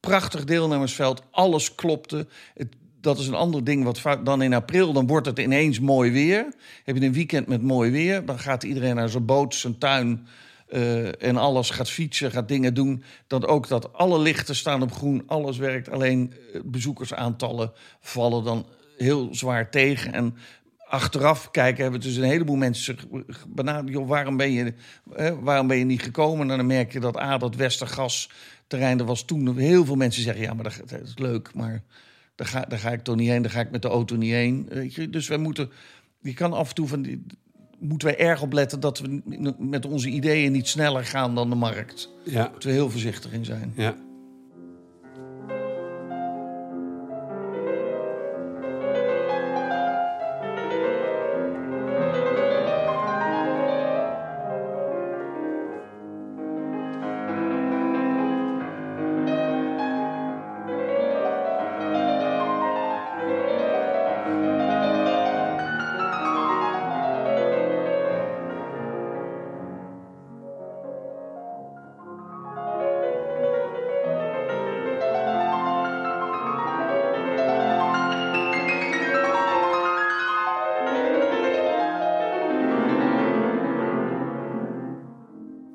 prachtig 0.00 0.44
deelnemersveld. 0.44 1.22
Alles 1.30 1.74
klopte. 1.74 2.26
Het, 2.54 2.74
dat 3.00 3.18
is 3.18 3.26
een 3.26 3.34
ander 3.34 3.64
ding 3.64 3.84
wat 3.84 4.18
dan 4.24 4.42
in 4.42 4.54
april. 4.54 4.92
Dan 4.92 5.06
wordt 5.06 5.26
het 5.26 5.38
ineens 5.38 5.80
mooi 5.80 6.10
weer. 6.10 6.54
Heb 6.84 6.96
je 6.96 7.04
een 7.04 7.12
weekend 7.12 7.46
met 7.46 7.62
mooi 7.62 7.90
weer. 7.90 8.24
Dan 8.24 8.38
gaat 8.38 8.62
iedereen 8.62 8.94
naar 8.94 9.08
zijn 9.08 9.24
boot, 9.24 9.54
zijn 9.54 9.78
tuin. 9.78 10.26
eh, 10.68 11.22
en 11.22 11.36
alles 11.36 11.70
gaat 11.70 11.90
fietsen, 11.90 12.30
gaat 12.30 12.48
dingen 12.48 12.74
doen. 12.74 13.02
Dat 13.26 13.46
ook 13.46 13.68
dat 13.68 13.92
alle 13.92 14.18
lichten 14.18 14.56
staan 14.56 14.82
op 14.82 14.92
groen, 14.92 15.22
alles 15.26 15.58
werkt. 15.58 15.90
Alleen 15.90 16.32
eh, 16.52 16.60
bezoekersaantallen 16.64 17.72
vallen 18.00 18.44
dan 18.44 18.66
heel 18.96 19.28
zwaar 19.30 19.70
tegen. 19.70 20.12
En 20.12 20.34
achteraf 20.88 21.50
kijken 21.50 21.82
hebben 21.82 22.00
dus 22.00 22.16
een 22.16 22.22
heleboel 22.22 22.56
mensen 22.56 22.84
zich 22.84 23.06
benaderd. 23.48 23.88
Joh, 23.88 24.08
waarom, 24.08 24.36
ben 24.36 24.52
je, 24.52 24.74
waarom 25.40 25.66
ben 25.66 25.76
je 25.76 25.84
niet 25.84 26.02
gekomen? 26.02 26.50
En 26.50 26.56
dan 26.56 26.66
merk 26.66 26.92
je 26.92 27.00
dat 27.00 27.18
A, 27.18 27.38
dat 27.38 27.54
Westergasterrein, 27.54 28.98
er 28.98 29.04
was 29.04 29.24
toen 29.24 29.58
heel 29.58 29.84
veel 29.84 29.96
mensen 29.96 30.22
zeggen... 30.22 30.42
ja, 30.42 30.54
maar 30.54 30.64
dat 30.64 31.00
is 31.02 31.18
leuk, 31.18 31.54
maar 31.54 31.82
daar 32.40 32.48
ga, 32.48 32.64
daar 32.68 32.78
ga 32.78 32.90
ik 32.90 33.02
toch 33.02 33.16
niet 33.16 33.28
heen. 33.28 33.42
Daar 33.42 33.50
ga 33.50 33.60
ik 33.60 33.70
met 33.70 33.82
de 33.82 33.88
auto 33.88 34.16
niet 34.16 34.32
heen. 34.32 34.66
Weet 34.68 34.94
je? 34.94 35.10
Dus 35.10 35.28
wij 35.28 35.38
moeten... 35.38 35.70
Je 36.22 36.34
kan 36.34 36.52
af 36.52 36.68
en 36.68 36.74
toe 36.74 36.88
van... 36.88 37.02
Die, 37.02 37.22
moeten 37.78 38.08
wij 38.08 38.18
erg 38.18 38.42
opletten 38.42 38.80
dat 38.80 38.98
we 38.98 39.22
met 39.58 39.86
onze 39.86 40.08
ideeën 40.08 40.52
niet 40.52 40.68
sneller 40.68 41.04
gaan 41.04 41.34
dan 41.34 41.48
de 41.48 41.54
markt. 41.56 42.08
Ja, 42.24 42.48
Moeten 42.50 42.68
we 42.68 42.74
heel 42.74 42.90
voorzichtig 42.90 43.32
in 43.32 43.44
zijn. 43.44 43.72
ja. 43.76 43.96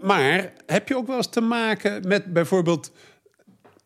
Maar 0.02 0.54
heb 0.66 0.88
je 0.88 0.96
ook 0.96 1.08
wel 1.08 1.18
eens 1.18 1.30
te 1.30 1.42
maken 1.42 2.08
met 2.08 2.34
bijvoorbeeld, 2.34 2.92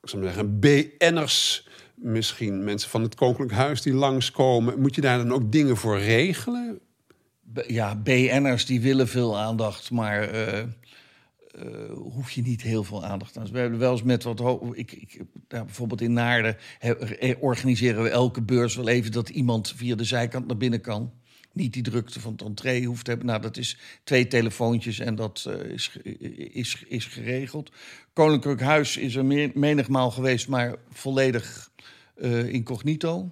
ik 0.01 0.09
zou 0.09 0.23
maar 0.23 0.33
zeggen, 0.33 0.59
BN'ers, 0.59 1.67
misschien 1.95 2.63
mensen 2.63 2.89
van 2.89 3.01
het 3.01 3.15
Koninklijk 3.15 3.51
Huis 3.51 3.81
die 3.81 3.93
langskomen. 3.93 4.79
Moet 4.79 4.95
je 4.95 5.01
daar 5.01 5.17
dan 5.17 5.33
ook 5.33 5.51
dingen 5.51 5.77
voor 5.77 5.99
regelen? 5.99 6.79
Ja, 7.67 7.95
BN'ers 7.95 8.65
die 8.65 8.81
willen 8.81 9.07
veel 9.07 9.37
aandacht, 9.37 9.91
maar 9.91 10.21
eh, 10.23 10.63
hoef 11.93 12.31
je 12.31 12.41
niet 12.41 12.61
heel 12.61 12.83
veel 12.83 13.05
aandacht 13.05 13.37
aan. 13.37 13.51
We 13.51 13.59
hebben 13.59 13.79
wel 13.79 13.91
eens 13.91 14.03
met 14.03 14.23
wat... 14.23 14.61
Ik, 14.71 14.91
ik, 14.91 15.21
bijvoorbeeld 15.47 16.01
in 16.01 16.13
Naarden 16.13 16.57
organiseren 17.39 18.03
we 18.03 18.09
elke 18.09 18.41
beurs 18.41 18.75
wel 18.75 18.87
even... 18.87 19.11
dat 19.11 19.29
iemand 19.29 19.73
via 19.75 19.95
de 19.95 20.03
zijkant 20.03 20.47
naar 20.47 20.57
binnen 20.57 20.81
kan. 20.81 21.11
Niet 21.59 21.73
die 21.73 21.83
drukte 21.83 22.19
van 22.19 22.31
het 22.31 22.41
entree 22.41 22.85
hoeft 22.85 23.03
te 23.03 23.09
hebben. 23.09 23.27
Nou, 23.27 23.41
dat 23.41 23.57
is 23.57 23.77
twee 24.03 24.27
telefoontjes 24.27 24.99
en 24.99 25.15
dat 25.15 25.45
eh, 25.47 25.71
is, 25.71 25.97
is, 26.51 26.83
is 26.87 27.05
geregeld. 27.05 27.71
Koninklijk 28.13 28.61
Huis 28.61 28.97
is 28.97 29.15
er 29.15 29.25
meer, 29.25 29.51
menigmaal 29.53 30.11
geweest, 30.11 30.47
maar 30.47 30.75
volledig 30.89 31.71
eh, 32.15 32.53
incognito. 32.53 33.31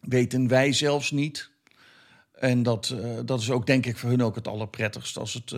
Weten 0.00 0.48
wij 0.48 0.72
zelfs 0.72 1.10
niet. 1.10 1.50
En 2.32 2.62
dat, 2.62 2.94
eh, 3.00 3.18
dat 3.24 3.40
is 3.40 3.50
ook, 3.50 3.66
denk 3.66 3.86
ik, 3.86 3.96
voor 3.96 4.10
hun 4.10 4.22
ook 4.22 4.34
het 4.34 4.48
allerprettigst 4.48 5.18
als 5.18 5.34
het, 5.34 5.54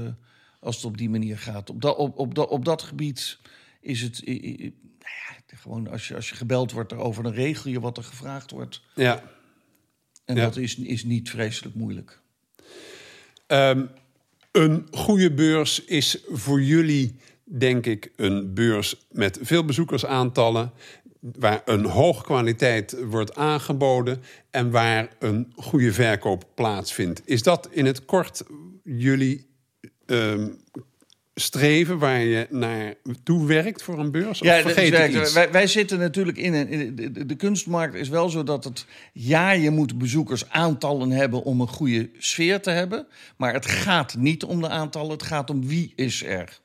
als 0.61 0.77
het 0.77 0.85
op 0.85 0.97
die 0.97 1.11
manier 1.11 1.39
gaat. 1.39 1.71
Op, 1.71 1.81
dat 1.81 1.97
op, 1.97 2.19
op, 2.19 2.35
dat 2.35 2.49
op 2.49 2.65
dat 2.65 2.83
gebied 2.83 3.39
is 3.81 4.01
het. 4.01 4.27
nou 4.27 4.73
ja, 5.01 5.57
gewoon 5.57 5.89
als 5.89 6.09
je, 6.09 6.15
als 6.15 6.29
je 6.29 6.35
gebeld 6.35 6.73
wordt 6.73 6.93
erover, 6.93 7.23
dan 7.23 7.33
regel 7.33 7.71
je 7.71 7.81
wat 7.81 7.97
er 7.97 8.05
gevraagd 8.05 8.51
wordt. 8.51 8.83
Ja. 8.95 9.23
En 10.25 10.37
Ja. 10.37 10.43
dat 10.43 10.57
is, 10.57 10.77
is 10.77 11.05
niet 11.05 11.31
vreselijk 11.31 11.75
moeilijk. 11.75 12.21
Ehm, 13.47 13.87
een 14.53 14.87
goede 14.91 15.33
beurs 15.33 15.85
is 15.85 16.19
voor 16.29 16.63
jullie, 16.63 17.15
denk 17.45 17.87
ik, 17.87 18.13
een 18.17 18.55
beurs 18.55 19.07
met 19.11 19.39
veel 19.43 19.65
bezoekersaantallen. 19.65 20.73
Waar 21.21 21.63
een 21.65 21.85
hoge 21.85 22.23
kwaliteit 22.23 22.97
wordt 23.05 23.35
aangeboden 23.35 24.23
en 24.51 24.71
waar 24.71 25.09
een 25.19 25.53
goede 25.57 25.93
verkoop 25.93 26.47
plaatsvindt. 26.55 27.23
Is 27.25 27.43
dat 27.43 27.69
in 27.71 27.87
het 27.87 28.05
kort 28.05 28.43
jullie 28.83 29.47
ehm, 30.07 30.49
streven 31.35 31.99
waar 31.99 32.21
je 32.21 32.47
naar 32.51 32.95
toe 33.23 33.47
werkt 33.47 33.83
voor 33.83 33.99
een 33.99 34.11
beurs? 34.11 34.39
Ja, 34.39 34.61
vergeet 34.61 35.15
iets? 35.15 35.33
wij, 35.33 35.51
wij 35.51 35.67
zitten 35.67 35.99
natuurlijk 35.99 36.39
in 36.39 36.55
een. 36.55 36.69
in 36.69 37.27
de, 37.27 37.35
kunstmarkt 37.35 37.95
is 37.95 38.09
wel 38.09 38.29
zo 38.29 38.43
dat 38.43 38.65
het. 38.65 38.87
Ja, 39.13 39.51
je 39.51 39.71
moet 39.71 39.99
bezoekersaantallen 39.99 41.11
hebben 41.11 41.43
om 41.43 41.61
een 41.61 41.69
goede 41.69 42.11
sfeer 42.19 42.61
te 42.61 42.71
hebben. 42.71 43.07
Maar 43.37 43.53
het 43.53 43.67
gaat 43.67 44.17
niet 44.17 44.45
om 44.45 44.61
de 44.61 44.69
aantallen, 44.69 45.11
het 45.11 45.23
gaat 45.23 45.51
om 45.51 45.67
wie 45.67 45.93
is 45.97 46.25
er. 46.25 46.63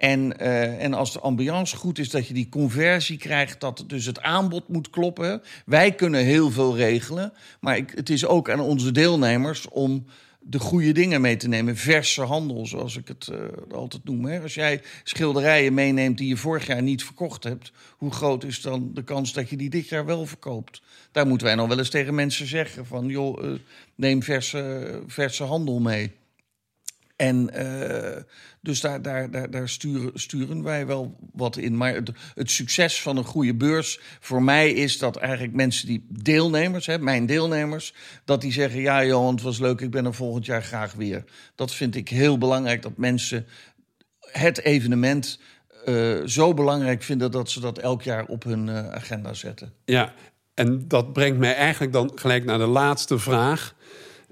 En, 0.00 0.38
eh, 0.38 0.84
en 0.84 0.94
als 0.94 1.12
de 1.12 1.20
ambiance 1.20 1.76
goed 1.76 1.98
is, 1.98 2.10
dat 2.10 2.26
je 2.26 2.34
die 2.34 2.48
conversie 2.48 3.16
krijgt, 3.16 3.60
dat 3.60 3.84
dus 3.86 4.06
het 4.06 4.20
aanbod 4.20 4.68
moet 4.68 4.90
kloppen. 4.90 5.42
Wij 5.66 5.92
kunnen 5.92 6.24
heel 6.24 6.50
veel 6.50 6.76
regelen, 6.76 7.32
maar 7.60 7.76
ik, 7.76 7.92
het 7.94 8.10
is 8.10 8.26
ook 8.26 8.50
aan 8.50 8.60
onze 8.60 8.92
deelnemers 8.92 9.68
om 9.68 10.06
de 10.42 10.58
goede 10.58 10.92
dingen 10.92 11.20
mee 11.20 11.36
te 11.36 11.48
nemen. 11.48 11.76
Verse 11.76 12.22
handel, 12.22 12.66
zoals 12.66 12.96
ik 12.96 13.08
het 13.08 13.28
eh, 13.28 13.38
altijd 13.72 14.04
noem. 14.04 14.24
Hè. 14.24 14.40
Als 14.40 14.54
jij 14.54 14.82
schilderijen 15.04 15.74
meeneemt 15.74 16.18
die 16.18 16.28
je 16.28 16.36
vorig 16.36 16.66
jaar 16.66 16.82
niet 16.82 17.04
verkocht 17.04 17.44
hebt, 17.44 17.72
hoe 17.96 18.12
groot 18.12 18.44
is 18.44 18.60
dan 18.60 18.90
de 18.94 19.04
kans 19.04 19.32
dat 19.32 19.50
je 19.50 19.56
die 19.56 19.70
dit 19.70 19.88
jaar 19.88 20.04
wel 20.04 20.26
verkoopt? 20.26 20.82
Daar 21.12 21.26
moeten 21.26 21.46
wij 21.46 21.56
nog 21.56 21.68
wel 21.68 21.78
eens 21.78 21.90
tegen 21.90 22.14
mensen 22.14 22.46
zeggen: 22.46 22.86
van 22.86 23.06
joh, 23.06 23.44
eh, 23.44 23.58
neem 23.94 24.22
verse, 24.22 25.02
verse 25.06 25.44
handel 25.44 25.80
mee. 25.80 26.12
En 27.20 27.50
uh, 27.54 28.22
dus 28.60 28.80
daar, 28.80 29.02
daar, 29.02 29.30
daar, 29.30 29.50
daar 29.50 29.68
sturen, 29.68 30.10
sturen 30.14 30.62
wij 30.62 30.86
wel 30.86 31.16
wat 31.32 31.56
in. 31.56 31.76
Maar 31.76 31.94
het, 32.34 32.50
succes 32.50 33.02
van 33.02 33.16
een 33.16 33.24
goede 33.24 33.54
beurs 33.54 34.00
voor 34.20 34.42
mij 34.42 34.70
is 34.70 34.98
dat 34.98 35.16
eigenlijk 35.16 35.54
mensen 35.54 35.86
die 35.86 36.06
deelnemers, 36.08 36.86
mijn 37.00 37.26
deelnemers, 37.26 37.94
dat 38.24 38.40
die 38.40 38.52
zeggen: 38.52 38.80
Ja, 38.80 39.04
Johan, 39.04 39.34
het 39.34 39.42
was 39.42 39.58
leuk, 39.58 39.80
ik 39.80 39.90
ben 39.90 40.04
er 40.04 40.14
volgend 40.14 40.46
jaar 40.46 40.62
graag 40.62 40.92
weer. 40.92 41.24
Dat 41.54 41.74
vind 41.74 41.96
ik 41.96 42.08
heel 42.08 42.38
belangrijk 42.38 42.82
dat 42.82 42.96
mensen 42.96 43.46
het 44.20 44.60
evenement 44.60 45.40
uh, 45.86 46.26
zo 46.26 46.54
belangrijk 46.54 47.02
vinden 47.02 47.30
dat 47.30 47.50
ze 47.50 47.60
dat 47.60 47.78
elk 47.78 48.02
jaar 48.02 48.24
op 48.24 48.44
hun 48.44 48.66
uh, 48.66 48.88
agenda 48.88 49.34
zetten. 49.34 49.72
Ja, 49.84 50.14
en 50.54 50.88
dat 50.88 51.12
brengt 51.12 51.38
mij 51.38 51.54
eigenlijk 51.54 51.92
dan 51.92 52.12
gelijk 52.14 52.44
naar 52.44 52.58
de 52.58 52.66
laatste 52.66 53.18
vraag. 53.18 53.74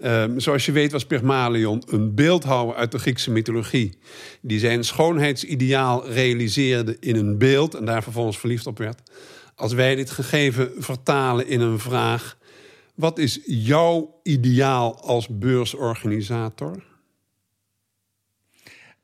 Um, 0.05 0.41
zoals 0.41 0.67
je 0.67 0.73
weet 0.73 0.93
was 0.93 1.07
Pygmalion 1.07 1.83
een 1.87 2.15
beeldhouwer 2.15 2.77
uit 2.77 2.93
de 2.93 2.99
Griekse 2.99 3.31
mythologie... 3.31 3.99
die 4.41 4.59
zijn 4.59 4.85
schoonheidsideaal 4.85 6.09
realiseerde 6.09 6.97
in 7.01 7.17
een 7.17 7.39
beeld... 7.39 7.75
en 7.75 7.85
daar 7.85 8.03
vervolgens 8.03 8.39
verliefd 8.39 8.67
op 8.67 8.79
werd. 8.79 9.11
Als 9.55 9.73
wij 9.73 9.95
dit 9.95 10.11
gegeven 10.11 10.71
vertalen 10.79 11.47
in 11.47 11.61
een 11.61 11.79
vraag... 11.79 12.39
wat 12.95 13.19
is 13.19 13.41
jouw 13.45 14.21
ideaal 14.23 15.01
als 15.03 15.29
beursorganisator? 15.31 16.88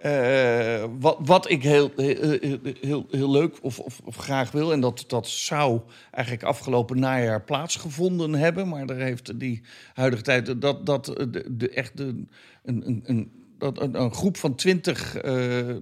Uh, 0.06 0.84
wat, 0.98 1.18
wat 1.20 1.50
ik 1.50 1.62
heel, 1.62 1.90
heel, 1.96 3.06
heel, 3.10 3.30
leuk 3.30 3.58
of, 3.62 3.78
of, 3.78 4.00
of, 4.04 4.16
graag 4.16 4.50
wil, 4.50 4.72
en 4.72 4.80
dat, 4.80 5.04
dat 5.06 5.28
zou 5.28 5.80
eigenlijk 6.10 6.44
afgelopen 6.46 6.98
najaar 6.98 7.42
plaatsgevonden 7.42 8.34
hebben, 8.34 8.68
maar 8.68 8.86
daar 8.86 8.96
heeft 8.96 9.40
die 9.40 9.62
huidige 9.94 10.22
tijd 10.22 10.60
dat, 10.60 10.86
dat 10.86 11.04
de, 11.04 11.56
de, 11.56 11.70
echt 11.70 11.96
de, 11.96 12.24
een, 12.64 13.02
een, 13.04 13.32
een, 13.64 13.82
een, 13.82 14.00
een 14.00 14.14
groep 14.14 14.36
van 14.36 14.54
twintig 14.54 15.24
uh, 15.24 15.76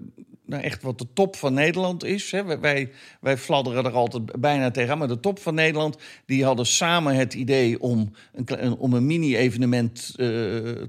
nou 0.52 0.62
echt 0.62 0.82
wat 0.82 0.98
de 0.98 1.06
top 1.14 1.36
van 1.36 1.54
Nederland 1.54 2.04
is. 2.04 2.30
Hè. 2.30 2.58
Wij, 2.58 2.90
wij 3.20 3.38
fladderen 3.38 3.84
er 3.84 3.92
altijd 3.92 4.40
bijna 4.40 4.70
tegenaan. 4.70 4.98
Maar 4.98 5.08
de 5.08 5.20
top 5.20 5.38
van 5.38 5.54
Nederland, 5.54 5.96
die 6.26 6.44
hadden 6.44 6.66
samen 6.66 7.14
het 7.14 7.34
idee 7.34 7.80
om 7.80 8.12
een, 8.32 8.76
om 8.76 8.92
een 8.92 9.06
mini-evenement 9.06 10.14
uh, 10.16 10.26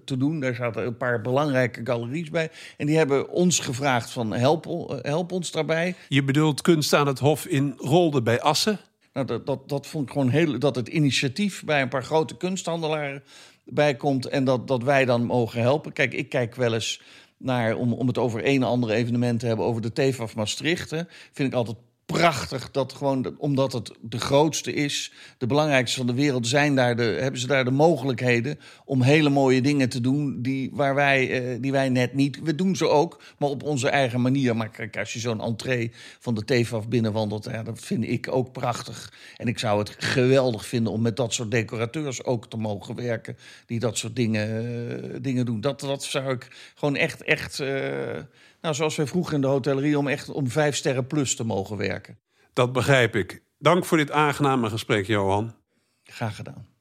te 0.06 0.18
doen. 0.18 0.40
Daar 0.40 0.56
zaten 0.56 0.86
een 0.86 0.98
paar 0.98 1.22
belangrijke 1.22 1.82
galeries 1.84 2.30
bij. 2.30 2.50
En 2.78 2.86
die 2.86 2.98
hebben 2.98 3.30
ons 3.30 3.60
gevraagd 3.60 4.12
van 4.12 4.34
help, 4.34 4.66
help 5.02 5.32
ons 5.32 5.52
daarbij. 5.52 5.96
Je 6.10 6.24
bedoelt 6.24 6.62
kunst 6.62 6.94
aan 6.94 7.08
het 7.08 7.20
Hof 7.20 7.46
in 7.46 7.74
Rolde 7.78 8.22
bij 8.22 8.42
Assen? 8.42 8.80
Nou, 9.14 9.26
dat, 9.26 9.46
dat, 9.46 9.70
dat 9.70 9.88
vond 9.88 10.08
ik 10.08 10.14
gewoon 10.14 10.30
heel... 10.30 10.60
Dat 10.60 10.76
het 10.76 10.88
initiatief 10.88 11.64
bij 11.64 11.82
een 11.82 11.90
paar 11.90 12.04
grote 12.04 12.38
kunsthandelaren 12.38 13.24
bijkomt... 13.66 14.26
en 14.26 14.44
dat, 14.44 14.68
dat 14.68 14.84
wij 14.84 15.06
dan 15.06 15.24
mogen 15.24 15.62
helpen. 15.62 15.94
Kijk, 15.94 16.14
ik 16.14 16.30
kijk 16.30 16.56
wel 16.56 16.74
eens 16.74 17.02
naar, 17.38 17.76
om, 17.76 17.94
om 17.94 18.08
het 18.08 18.18
over 18.18 18.42
een 18.46 18.64
ander 18.64 18.90
evenement 18.90 19.40
te 19.40 19.46
hebben, 19.46 19.66
over 19.66 19.82
de 19.82 19.94
TVAF 19.94 20.36
Maastricht. 20.36 20.90
Hè, 20.90 21.02
vind 21.32 21.50
ik 21.50 21.54
altijd 21.54 21.78
prachtig 22.14 22.72
dat 22.72 22.94
gewoon, 22.94 23.36
omdat 23.38 23.74
het 23.74 23.92
de 24.02 24.20
grootste 24.20 24.74
is, 24.74 25.12
de 25.38 25.46
belangrijkste 25.46 25.98
van 25.98 26.08
de 26.08 26.14
wereld, 26.14 26.48
zijn 26.48 26.76
daar 26.76 26.96
de, 26.96 27.04
hebben 27.04 27.40
ze 27.40 27.48
daar 27.48 27.66
de 27.66 27.72
mogelijkheden 27.72 28.60
om 28.86 29.02
hele 29.02 29.30
mooie 29.30 29.62
dingen 29.62 29.90
te 29.90 30.02
doen 30.02 30.42
die, 30.42 30.70
waar 30.74 30.96
wij, 30.96 31.32
eh, 31.32 31.62
die 31.62 31.72
wij 31.72 31.90
net 31.90 32.14
niet. 32.14 32.40
We 32.44 32.56
doen 32.56 32.76
ze 32.76 32.88
ook, 32.88 33.22
maar 33.38 33.50
op 33.50 33.64
onze 33.64 33.90
eigen 33.90 34.22
manier. 34.22 34.56
Maar 34.56 34.70
kijk, 34.70 34.98
als 34.98 35.14
je 35.14 35.20
zo'n 35.20 35.42
entree 35.42 35.92
van 36.20 36.36
de 36.36 36.46
TVAF 36.46 36.88
binnenwandelt, 36.88 37.48
ja, 37.52 37.64
dat 37.64 37.80
vind 37.80 38.04
ik 38.08 38.28
ook 38.32 38.52
prachtig. 38.52 39.14
En 39.38 39.48
ik 39.48 39.60
zou 39.60 39.80
het 39.80 39.96
geweldig 39.98 40.66
vinden 40.66 40.94
om 40.94 41.02
met 41.02 41.18
dat 41.18 41.34
soort 41.34 41.52
decorateurs 41.52 42.24
ook 42.24 42.50
te 42.50 42.58
mogen 42.58 42.96
werken, 42.96 43.38
die 43.66 43.80
dat 43.80 43.98
soort 43.98 44.16
dingen, 44.16 44.66
uh, 44.66 45.16
dingen 45.22 45.46
doen. 45.46 45.62
Dat, 45.62 45.80
dat 45.80 46.04
zou 46.04 46.34
ik 46.34 46.48
gewoon 46.76 46.96
echt, 46.96 47.24
echt. 47.24 47.60
Uh, 47.60 47.70
nou, 48.64 48.76
zoals 48.76 48.96
wij 48.96 49.08
vroeger 49.08 49.34
in 49.34 49.42
de 49.42 49.48
hotellerie, 49.48 49.98
om 49.98 50.08
echt 50.08 50.30
om 50.30 50.50
vijf 50.50 50.76
sterren 50.76 51.08
plus 51.08 51.36
te 51.36 51.44
mogen 51.44 51.78
werken. 51.78 52.20
Dat 52.54 52.74
begrijp 52.74 53.16
ik. 53.16 53.44
Dank 53.58 53.86
voor 53.86 53.98
dit 53.98 54.12
aangename 54.12 54.70
gesprek, 54.70 55.06
Johan. 55.06 55.56
Graag 56.04 56.36
gedaan. 56.36 56.73